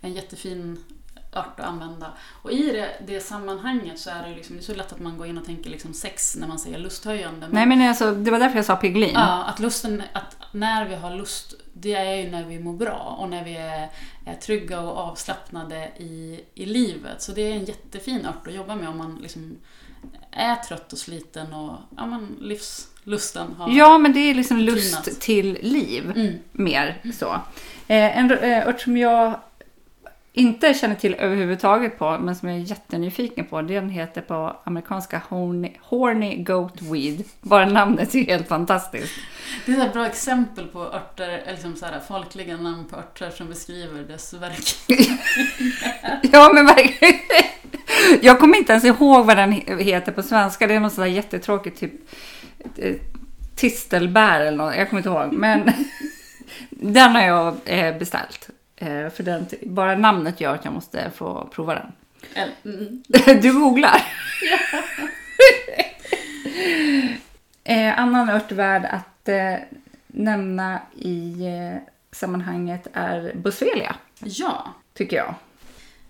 en 0.01 0.12
jättefin 0.12 0.85
ört 1.33 1.61
att 1.61 1.66
använda. 1.66 2.12
Och 2.42 2.53
i 2.53 2.73
det, 2.73 2.88
det 3.07 3.20
sammanhanget 3.20 3.99
så 3.99 4.11
är 4.11 4.29
det 4.29 4.35
liksom, 4.35 4.57
det 4.57 4.62
är 4.62 4.64
så 4.64 4.75
lätt 4.75 4.92
att 4.92 5.01
man 5.01 5.18
går 5.18 5.27
in 5.27 5.38
och 5.38 5.44
tänker 5.44 5.70
liksom 5.70 5.94
sex 5.94 6.37
när 6.37 6.49
man 6.49 6.59
säger 6.59 6.79
lusthöjande. 6.79 7.49
Nej 7.51 7.66
men 7.66 7.88
alltså, 7.88 8.14
det 8.14 8.31
var 8.31 8.38
därför 8.38 8.57
jag 8.57 8.64
sa 8.64 8.77
piglin. 8.77 9.11
Ja, 9.14 9.44
att 9.44 9.59
lusten, 9.59 10.03
att 10.12 10.37
när 10.53 10.85
vi 10.88 10.94
har 10.94 11.16
lust, 11.16 11.55
det 11.75 11.95
är 11.95 12.15
ju 12.15 12.31
när 12.31 12.45
vi 12.45 12.59
mår 12.59 12.73
bra 12.73 13.17
och 13.19 13.29
när 13.29 13.45
vi 13.45 13.57
är, 13.57 13.89
är 14.27 14.35
trygga 14.35 14.81
och 14.81 14.99
avslappnade 14.99 15.91
i, 15.99 16.41
i 16.55 16.67
livet. 16.67 17.23
Så 17.23 17.33
det 17.33 17.43
är 17.43 17.53
en 17.53 17.65
jättefin 17.65 18.27
ört 18.27 18.47
att 18.47 18.55
jobba 18.55 18.75
med 18.75 18.89
om 18.89 18.99
man 18.99 19.19
liksom 19.23 19.59
är 20.31 20.57
trött 20.57 20.93
och 20.93 20.99
sliten 20.99 21.53
och 21.53 21.77
ja, 21.97 22.07
men 22.07 22.37
livslusten 22.41 23.55
har... 23.59 23.73
Ja, 23.73 23.99
men 23.99 24.13
det 24.13 24.21
är 24.21 24.35
liksom 24.35 24.59
lust 24.59 25.05
Tinat. 25.05 25.21
till 25.21 25.59
liv. 25.63 26.13
Mm. 26.17 26.35
mer 26.53 27.03
så. 27.19 27.33
Eh, 27.89 28.19
en 28.19 28.31
eh, 28.31 28.69
ört 28.69 28.81
som 28.81 28.97
jag 28.97 29.41
inte 30.37 30.75
känner 30.75 30.94
till 30.94 31.14
överhuvudtaget 31.14 31.99
på, 31.99 32.18
men 32.18 32.37
som 32.37 32.49
jag 32.49 32.59
är 32.59 32.62
jättenyfiken 32.62 33.44
på, 33.47 33.62
den 33.62 33.90
heter 33.90 34.20
på 34.20 34.57
amerikanska 34.64 35.23
horny, 35.29 35.73
horny 35.81 36.42
goat 36.42 36.83
weed. 36.83 37.25
Bara 37.40 37.66
namnet 37.66 38.14
är 38.14 38.25
helt 38.27 38.49
fantastiskt. 38.49 39.12
Det 39.66 39.73
är 39.73 39.87
ett 39.87 39.92
bra 39.92 40.07
exempel 40.07 40.66
på 40.66 40.83
örter, 40.83 41.42
liksom 41.51 41.77
så 41.77 41.87
här, 41.87 42.01
folkliga 42.09 42.57
namn 42.57 42.85
på 42.90 42.97
örter 42.97 43.31
som 43.31 43.49
beskriver 43.49 44.03
dess 44.03 44.35
verk. 44.35 44.75
Ja, 46.33 46.51
men 46.55 46.66
verkligen. 46.66 47.14
Jag 48.23 48.40
kommer 48.40 48.59
inte 48.59 48.73
ens 48.73 48.85
ihåg 48.85 49.27
vad 49.27 49.37
den 49.37 49.53
he- 49.53 49.83
heter 49.83 50.12
på 50.12 50.23
svenska. 50.23 50.66
Det 50.66 50.75
är 50.75 50.81
något 50.81 50.92
sådär 50.92 51.09
jättetråkigt, 51.09 51.81
typ 51.81 51.92
eh, 52.77 52.94
tistelbär 53.57 54.40
eller 54.40 54.57
något. 54.59 54.77
Jag 54.77 54.90
kommer 54.90 55.01
inte 55.01 55.09
ihåg. 55.11 55.33
Men 55.33 55.73
den 56.70 57.11
har 57.14 57.23
jag 57.23 57.57
eh, 57.64 57.99
beställt. 57.99 58.49
Eh, 58.77 59.09
För 59.11 59.23
den, 59.23 59.47
bara 59.67 59.97
namnet 59.97 60.41
gör 60.41 60.55
att 60.55 60.65
jag 60.65 60.75
måste 60.75 61.11
få 61.11 61.49
prova 61.53 61.75
den. 61.75 61.93
Mm. 62.65 63.03
Du 63.43 63.53
googlar? 63.53 64.03
Eh, 67.65 67.99
annan 68.01 68.29
ört 68.31 68.53
värd 68.53 68.85
att 68.85 69.29
eh, 69.29 69.55
nämna 70.07 70.81
i 70.97 71.47
eh, 71.47 71.81
sammanhanget 72.13 72.87
är 72.93 73.33
boswellia, 73.35 73.97
Ja. 74.25 74.75
tycker 74.95 75.17
jag. 75.17 75.35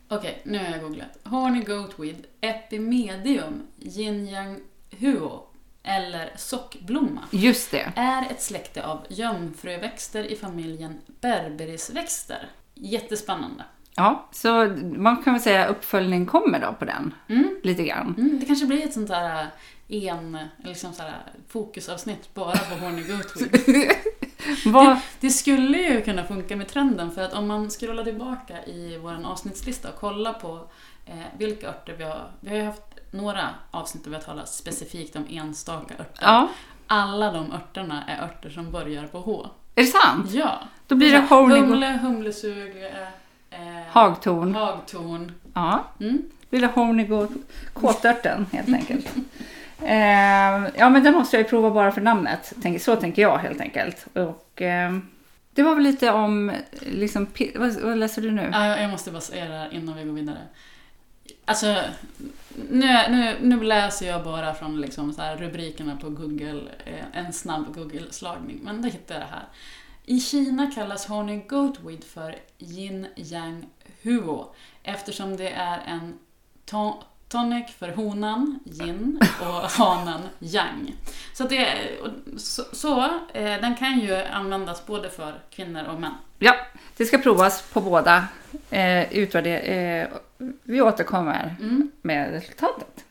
Okej, 0.09 0.41
nu 0.45 0.59
har 0.59 0.65
jag 0.65 0.81
googlat. 0.81 1.19
Horny 1.25 1.61
Goatweed 1.63 2.17
Epimedium 2.41 3.63
Yin 3.79 4.27
Yang 4.29 4.61
Huo 4.99 5.43
eller 5.85 6.33
sockblomma 6.37 7.21
Just 7.31 7.71
det. 7.71 7.93
är 7.97 8.23
ett 8.31 8.43
släkte 8.43 8.87
av 8.87 9.07
jungfruväxter 9.09 10.25
i 10.25 10.37
familjen 10.37 11.01
berberisväxter. 11.21 12.49
Jättespännande. 12.75 13.65
Ja, 13.97 14.29
så 14.33 14.67
man 14.97 15.23
kan 15.23 15.33
väl 15.33 15.43
säga 15.43 15.67
uppföljning 15.67 16.27
kommer 16.27 16.61
då 16.61 16.73
på 16.79 16.85
den, 16.85 17.15
Mm. 17.29 17.61
lite 17.63 17.85
grann. 17.85 18.15
Mm, 18.19 18.39
det 18.41 18.47
kanske 18.47 18.67
blir 18.67 18.85
ett 18.85 18.93
sånt 18.95 19.09
där 19.09 19.47
en, 19.89 20.39
liksom 20.65 20.93
så 20.93 21.03
här, 21.03 21.13
fokusavsnitt 21.49 22.35
bara 22.35 22.57
på 22.57 22.75
Horny 22.75 23.03
Goatweed. 23.03 23.91
Vad, 24.73 24.97
Det 25.21 25.31
skulle 25.31 25.79
ju 25.79 26.01
kunna 26.03 26.25
funka 26.25 26.57
med 26.57 26.69
trenden 26.69 27.11
för 27.11 27.23
att 27.23 27.33
om 27.33 27.47
man 27.47 27.71
scrollar 27.71 28.05
tillbaka 28.05 28.65
i 28.67 28.99
vår 29.03 29.27
avsnittslista 29.27 29.89
och 29.89 29.97
kollar 29.97 30.33
på 30.33 30.69
eh, 31.07 31.15
vilka 31.39 31.69
örter 31.69 31.95
vi 31.99 32.05
har. 32.05 32.31
Vi 32.41 32.51
har 32.51 32.57
ju 32.57 32.63
haft 32.65 32.83
några 33.15 33.49
avsnitt 33.71 34.05
där 34.05 34.11
vi 34.11 34.17
har 34.17 34.23
talat 34.23 34.49
specifikt 34.49 35.17
om 35.17 35.27
enstaka 35.31 35.95
örter. 35.95 36.19
ja, 36.23 36.49
Alla 36.87 37.33
de 37.33 37.53
örterna 37.53 38.05
är 38.09 38.23
örter 38.25 38.51
som 38.51 38.71
börjar 38.71 39.07
på 39.07 39.19
H. 39.21 39.47
är 39.75 39.83
det 39.83 39.89
sant? 39.89 40.31
Ja. 40.31 40.59
Då 40.87 40.95
blir 40.95 41.13
det 41.13 41.19
horny 41.19 41.55
Humle, 41.61 41.99
humlesug, 42.03 42.77
eh, 42.83 43.03
eh, 43.61 43.87
hagtorn. 43.91 44.55
hagtorn. 44.55 45.33
Ja, 45.55 45.85
Mm. 46.01 46.23
blir 46.51 46.61
det 46.61 46.67
horny 46.67 47.05
gå- 47.07 47.29
kåtörten 47.73 48.47
helt 48.53 48.69
enkelt. 48.69 49.07
Eh, 49.81 50.69
ja, 50.77 50.89
men 50.91 51.03
den 51.05 51.15
måste 51.15 51.37
jag 51.37 51.43
ju 51.43 51.49
prova 51.49 51.71
bara 51.71 51.93
för 51.93 52.01
namnet. 52.01 52.53
Tänk- 52.63 52.83
Så 52.83 52.97
tänker 52.97 53.23
jag 53.23 53.39
helt 53.39 53.61
enkelt. 53.61 54.07
Och, 54.15 54.63
eh, 54.63 54.93
det 55.51 55.63
var 55.63 55.75
väl 55.75 55.85
lite 55.85 56.11
om, 56.11 56.53
liksom, 56.81 57.27
vad, 57.55 57.75
vad 57.83 57.99
läser 57.99 58.23
du 58.23 58.31
nu? 58.31 58.49
Ja, 58.53 58.67
jag- 58.67 58.83
jag 58.83 58.91
måste 58.91 59.11
bara 59.11 59.21
säga 59.21 59.45
det 59.49 59.55
här 59.55 59.75
innan 59.75 59.97
vi 59.97 60.05
går 60.05 60.13
vidare. 60.13 60.39
Alltså, 61.45 61.81
nu, 62.71 62.99
nu, 63.11 63.37
nu 63.41 63.63
läser 63.63 64.07
jag 64.07 64.25
bara 64.25 64.55
från 64.55 64.81
liksom 64.81 65.13
så 65.13 65.23
här 65.23 65.37
rubrikerna 65.37 65.97
på 65.97 66.11
Google, 66.11 66.63
eh, 66.85 67.05
en 67.25 67.33
snabb 67.33 67.75
Google-slagning, 67.75 68.61
men 68.63 68.83
det 68.83 68.89
hittar 68.89 69.15
jag 69.15 69.23
det 69.23 69.29
här. 69.31 69.45
I 70.05 70.21
Kina 70.21 70.71
kallas 70.75 71.07
honey 71.07 71.41
goatweed 71.49 72.05
för 72.05 72.37
yin 72.59 73.07
yang 73.17 73.67
huo 74.03 74.55
eftersom 74.83 75.37
det 75.37 75.51
är 75.51 75.79
en 75.87 76.19
to- 76.71 77.03
tonic 77.29 77.71
för 77.79 77.89
honan, 77.89 78.59
yin, 78.65 79.21
och 79.41 79.47
hanen, 79.71 80.21
yang. 80.41 80.93
Så, 81.35 81.45
det, 81.45 81.69
så, 82.37 82.63
så 82.73 83.05
eh, 83.33 83.61
den 83.61 83.75
kan 83.77 84.01
ju 84.01 84.17
användas 84.17 84.87
både 84.87 85.11
för 85.11 85.35
kvinnor 85.51 85.85
och 85.85 86.01
män. 86.01 86.15
Ja, 86.39 86.55
det 86.97 87.05
ska 87.07 87.19
provas 87.19 87.63
på 87.73 87.81
båda. 87.81 88.29
Eh, 88.71 89.13
utvärder, 89.13 89.63
eh, 90.03 90.09
vi 90.63 90.81
återkommer 90.81 91.57
Mm. 91.61 91.91
med 92.03 92.31
resultatet. 92.31 93.05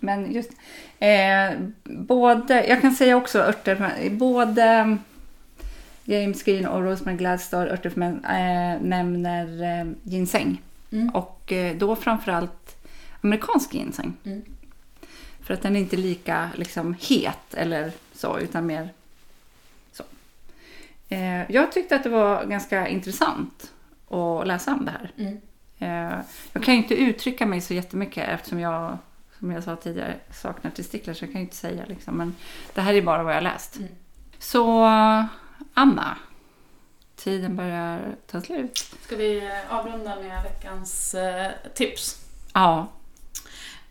Men 0.00 0.32
just 0.32 0.50
eh, 0.98 1.58
både, 1.84 2.66
jag 2.66 2.80
kan 2.80 2.92
säga 2.92 3.16
också 3.16 3.38
örter, 3.38 4.10
både 4.10 4.96
James 6.04 6.42
Green 6.42 6.66
och 6.66 6.82
Rosemary 6.82 7.16
Gladstar 7.16 7.66
örter 7.66 7.92
eh, 7.98 8.82
nämner 8.82 9.62
eh, 9.80 9.86
ginseng. 10.02 10.62
Mm. 10.92 11.08
Och 11.08 11.52
eh, 11.52 11.76
då 11.76 11.96
framförallt 11.96 12.76
amerikansk 13.20 13.74
ginseng. 13.74 14.16
Mm. 14.24 14.42
För 15.40 15.54
att 15.54 15.62
den 15.62 15.76
är 15.76 15.80
inte 15.80 15.96
lika 15.96 16.50
liksom, 16.54 16.94
het 17.00 17.54
eller 17.54 17.92
så, 18.14 18.38
utan 18.38 18.66
mer 18.66 18.88
så. 19.92 20.04
Eh, 21.08 21.50
jag 21.50 21.72
tyckte 21.72 21.96
att 21.96 22.02
det 22.02 22.08
var 22.08 22.44
ganska 22.44 22.88
intressant 22.88 23.72
att 24.10 24.46
läsa 24.46 24.72
om 24.74 24.84
det 24.84 24.90
här. 24.90 25.10
Mm. 25.18 25.40
Eh, 25.78 26.18
jag 26.52 26.64
kan 26.64 26.74
ju 26.74 26.82
inte 26.82 26.94
uttrycka 26.94 27.46
mig 27.46 27.60
så 27.60 27.74
jättemycket 27.74 28.28
eftersom 28.28 28.60
jag, 28.60 28.98
som 29.38 29.50
jag 29.50 29.64
sa 29.64 29.76
tidigare, 29.76 30.16
saknar 30.32 30.70
testiklar. 30.70 31.14
Så 31.14 31.24
jag 31.24 31.32
kan 31.32 31.40
ju 31.40 31.44
inte 31.44 31.56
säga 31.56 31.84
liksom. 31.86 32.16
Men 32.16 32.34
det 32.74 32.80
här 32.80 32.94
är 32.94 33.02
bara 33.02 33.22
vad 33.22 33.32
jag 33.32 33.36
har 33.36 33.42
läst. 33.42 33.76
Mm. 33.76 33.88
Så 34.38 34.82
Anna, 35.74 36.18
tiden 37.16 37.56
börjar 37.56 38.16
ta 38.26 38.40
slut. 38.40 38.78
Ska 39.02 39.16
vi 39.16 39.38
eh, 39.38 39.74
avrunda 39.74 40.16
med 40.16 40.42
veckans 40.42 41.14
eh, 41.14 41.50
tips? 41.74 42.20
Ja, 42.52 42.88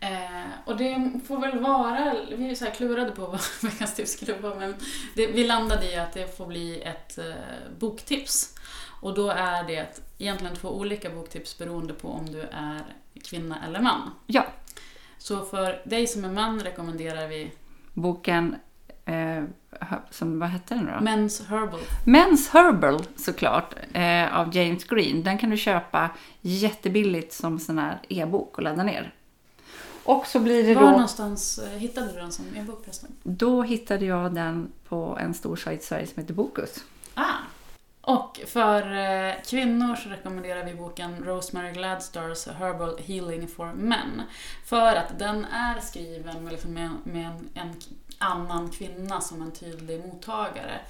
Eh, 0.04 0.50
och 0.64 0.76
det 0.76 1.10
får 1.26 1.40
väl 1.40 1.58
vara, 1.58 2.16
vi 2.36 2.50
är 2.50 2.54
så 2.54 2.64
här 2.64 2.72
klurade 2.72 3.10
på 3.10 3.26
vad 3.26 3.40
veckans 3.62 3.94
tips 3.94 4.12
skulle 4.12 4.34
vara, 4.34 4.54
men 4.54 4.74
det, 5.16 5.26
vi 5.26 5.46
landade 5.46 5.92
i 5.92 5.96
att 5.96 6.12
det 6.12 6.36
får 6.36 6.46
bli 6.46 6.82
ett 6.82 7.18
eh, 7.18 7.24
boktips. 7.78 8.54
Och 9.04 9.14
då 9.14 9.30
är 9.30 9.64
det 9.64 10.00
egentligen 10.18 10.56
två 10.56 10.68
olika 10.68 11.10
boktips 11.10 11.58
beroende 11.58 11.94
på 11.94 12.08
om 12.08 12.26
du 12.26 12.40
är 12.40 12.80
kvinna 13.24 13.56
eller 13.66 13.80
man. 13.80 14.10
ja. 14.26 14.46
Så 15.18 15.44
för 15.44 15.82
dig 15.84 16.06
som 16.06 16.24
är 16.24 16.32
man 16.32 16.60
rekommenderar 16.60 17.28
vi 17.28 17.52
boken, 17.94 18.56
eh, 19.04 19.44
som, 20.10 20.38
vad 20.38 20.48
hette 20.48 20.74
den 20.74 20.86
då? 20.86 20.92
Men's 20.92 21.46
Herbal. 21.48 21.80
Men's 22.04 22.52
Herbal 22.52 23.02
såklart, 23.16 23.74
eh, 23.92 24.38
av 24.38 24.56
James 24.56 24.84
Green. 24.84 25.22
Den 25.22 25.38
kan 25.38 25.50
du 25.50 25.56
köpa 25.56 26.10
jättebilligt 26.40 27.32
som 27.32 27.58
sån 27.58 27.78
här 27.78 28.00
e-bok 28.08 28.56
och 28.56 28.62
ladda 28.62 28.82
ner. 28.82 29.14
Och 30.04 30.26
så 30.26 30.40
blir 30.40 30.62
det 30.62 30.74
Var 30.74 30.82
då... 30.82 30.90
någonstans 30.90 31.58
eh, 31.58 31.78
hittade 31.78 32.12
du 32.12 32.18
den 32.18 32.32
som 32.32 32.44
e-bok 32.56 32.84
förresten? 32.84 33.10
Då 33.22 33.62
hittade 33.62 34.04
jag 34.04 34.34
den 34.34 34.72
på 34.88 35.18
en 35.20 35.34
stor 35.34 35.56
sajt 35.56 35.80
i 35.82 35.84
Sverige 35.84 36.06
som 36.06 36.22
heter 36.22 36.34
Bokus. 36.34 36.84
Ah. 37.14 37.34
Och 38.06 38.40
för 38.46 38.96
eh, 38.96 39.34
kvinnor 39.46 39.96
så 39.96 40.08
rekommenderar 40.08 40.64
vi 40.64 40.74
boken 40.74 41.24
Rosemary 41.24 41.72
Gladstars 41.72 42.46
Herbal 42.46 42.98
Healing 42.98 43.48
for 43.48 43.72
Men. 43.74 44.22
För 44.64 44.96
att 44.96 45.18
den 45.18 45.44
är 45.44 45.80
skriven 45.80 46.44
med, 46.44 46.52
liksom 46.52 46.72
med, 46.72 46.90
med 47.04 47.26
en, 47.26 47.48
en 47.54 47.74
annan 48.18 48.70
kvinna 48.70 49.20
som 49.20 49.42
en 49.42 49.52
tydlig 49.52 50.06
mottagare. 50.06 50.80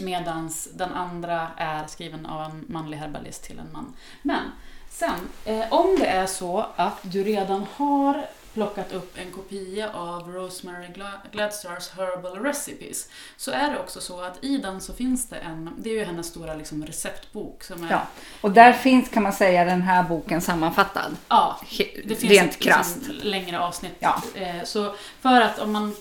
Medan 0.00 0.50
den 0.74 0.92
andra 0.92 1.48
är 1.56 1.86
skriven 1.86 2.26
av 2.26 2.50
en 2.50 2.64
manlig 2.68 2.98
herbalist 2.98 3.44
till 3.44 3.58
en 3.58 3.72
man. 3.72 3.94
Men 4.22 4.52
sen, 4.88 5.28
eh, 5.44 5.72
om 5.72 5.96
det 5.98 6.06
är 6.06 6.26
så 6.26 6.66
att 6.76 6.98
du 7.02 7.24
redan 7.24 7.66
har 7.76 8.26
plockat 8.54 8.92
upp 8.92 9.18
en 9.18 9.30
kopia 9.32 9.90
av 9.92 10.28
Rosemary 10.32 10.86
Gla- 10.86 11.30
Gladstars 11.32 11.88
Herbal 11.90 12.38
Recipes 12.38 13.08
så 13.36 13.50
är 13.50 13.70
det 13.70 13.78
också 13.78 14.00
så 14.00 14.20
att 14.20 14.44
i 14.44 14.56
den 14.56 14.80
så 14.80 14.92
finns 14.92 15.28
det 15.28 15.36
en, 15.36 15.70
det 15.78 15.90
är 15.90 15.94
ju 15.94 16.04
hennes 16.04 16.26
stora 16.26 16.54
liksom 16.54 16.86
receptbok 16.86 17.62
som 17.64 17.84
är, 17.84 17.90
Ja. 17.90 18.02
Och 18.40 18.50
där 18.50 18.72
finns 18.72 19.08
kan 19.08 19.22
man 19.22 19.32
säga 19.32 19.64
den 19.64 19.82
här 19.82 20.02
boken 20.02 20.40
sammanfattad. 20.40 21.16
ja 21.28 21.60
det 22.04 22.14
finns 22.16 22.22
Rent 22.32 22.50
ett 22.54 22.64
liksom, 22.64 23.02
längre 23.22 23.60
avsnitt. 23.60 23.96
Ja. 23.98 24.22
Eh, 24.34 24.64
Så 24.64 24.94
för 25.20 25.40
att 25.40 25.58
om 25.58 25.72
man 25.72 25.96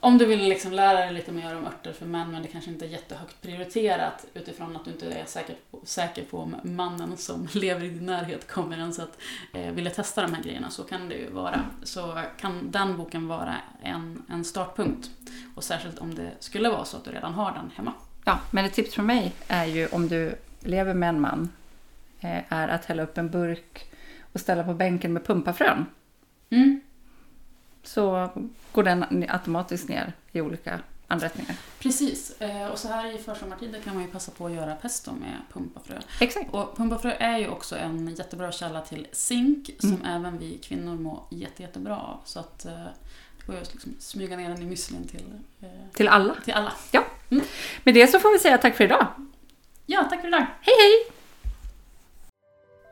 om 0.00 0.18
du 0.18 0.26
vill 0.26 0.48
liksom 0.48 0.72
lära 0.72 0.98
dig 0.98 1.12
lite 1.12 1.32
mer 1.32 1.56
om 1.56 1.66
örter 1.66 1.92
för 1.92 2.06
män 2.06 2.30
men 2.32 2.42
det 2.42 2.48
kanske 2.48 2.70
inte 2.70 2.84
är 2.84 2.88
jättehögt 2.88 3.42
prioriterat 3.42 4.26
utifrån 4.34 4.76
att 4.76 4.84
du 4.84 4.90
inte 4.90 5.12
är 5.12 5.24
säker 5.24 5.56
på, 5.70 5.80
säker 5.84 6.24
på 6.24 6.38
om 6.38 6.56
mannen 6.62 7.16
som 7.16 7.48
lever 7.54 7.84
i 7.84 7.88
din 7.88 8.06
närhet 8.06 8.48
kommer 8.48 8.76
ens 8.76 8.98
att 8.98 9.18
eh, 9.54 9.72
vilja 9.72 9.90
testa 9.90 10.22
de 10.22 10.34
här 10.34 10.42
grejerna 10.42 10.70
så 10.70 10.82
kan 10.82 11.08
det 11.08 11.14
ju 11.14 11.30
vara. 11.30 11.64
Så 11.82 12.22
kan 12.40 12.70
den 12.70 12.96
boken 12.96 13.28
vara 13.28 13.54
en, 13.82 14.22
en 14.28 14.44
startpunkt. 14.44 15.10
Och 15.54 15.64
särskilt 15.64 15.98
om 15.98 16.14
det 16.14 16.30
skulle 16.40 16.68
vara 16.68 16.84
så 16.84 16.96
att 16.96 17.04
du 17.04 17.10
redan 17.10 17.34
har 17.34 17.52
den 17.52 17.70
hemma. 17.74 17.92
Ja, 18.24 18.40
men 18.50 18.64
ett 18.64 18.74
tips 18.74 18.94
från 18.94 19.06
mig 19.06 19.32
är 19.48 19.64
ju 19.64 19.86
om 19.86 20.08
du 20.08 20.34
lever 20.60 20.94
med 20.94 21.08
en 21.08 21.20
man 21.20 21.52
eh, 22.20 22.52
är 22.52 22.68
att 22.68 22.84
hälla 22.84 23.02
upp 23.02 23.18
en 23.18 23.30
burk 23.30 23.84
och 24.32 24.40
ställa 24.40 24.64
på 24.64 24.74
bänken 24.74 25.12
med 25.12 25.24
pumpafrön. 25.24 25.86
Mm. 26.50 26.80
Så 27.82 28.30
går 28.72 28.82
den 28.82 29.24
automatiskt 29.28 29.88
ner 29.88 30.12
i 30.32 30.40
olika 30.40 30.80
anrättningar. 31.10 31.56
Precis, 31.78 32.40
eh, 32.40 32.66
och 32.68 32.78
så 32.78 32.88
här 32.88 33.14
i 33.14 33.18
försommartider 33.18 33.80
kan 33.80 33.94
man 33.94 34.02
ju 34.02 34.10
passa 34.10 34.32
på 34.32 34.46
att 34.46 34.52
göra 34.52 34.74
pesto 34.74 35.12
med 35.12 35.36
pumpafrö. 35.52 35.98
Exakt. 36.20 36.54
Och 36.54 36.76
pumpafrö 36.76 37.10
är 37.18 37.38
ju 37.38 37.48
också 37.48 37.76
en 37.76 38.14
jättebra 38.14 38.52
källa 38.52 38.80
till 38.80 39.06
zink 39.12 39.70
som 39.78 39.90
Mm. 39.94 40.04
även 40.04 40.38
vi 40.38 40.58
kvinnor 40.58 40.96
mår 40.96 41.22
jätte, 41.30 41.62
jättebra 41.62 41.96
av. 41.96 42.20
Så 42.24 42.40
att 42.40 42.64
eh, 42.64 42.72
det 43.38 43.46
går 43.46 43.54
ju 43.56 43.62
att 43.62 43.72
liksom 43.74 43.94
smyga 43.98 44.36
ner 44.36 44.48
den 44.48 44.62
i 44.62 44.66
müslin 44.66 45.06
till, 45.08 45.24
eh, 45.60 45.68
Till 45.92 46.08
alla. 46.08 46.34
till 46.44 46.54
alla. 46.54 46.72
Med 47.84 47.94
det 47.94 48.06
så 48.06 48.18
får 48.18 48.32
vi 48.32 48.38
säga 48.38 48.58
tack 48.58 48.76
för 48.76 48.84
idag. 48.84 49.06
Ja, 49.86 50.04
tack 50.10 50.20
för 50.20 50.28
idag! 50.28 50.46
Hej 50.60 50.74
hej! 50.78 51.17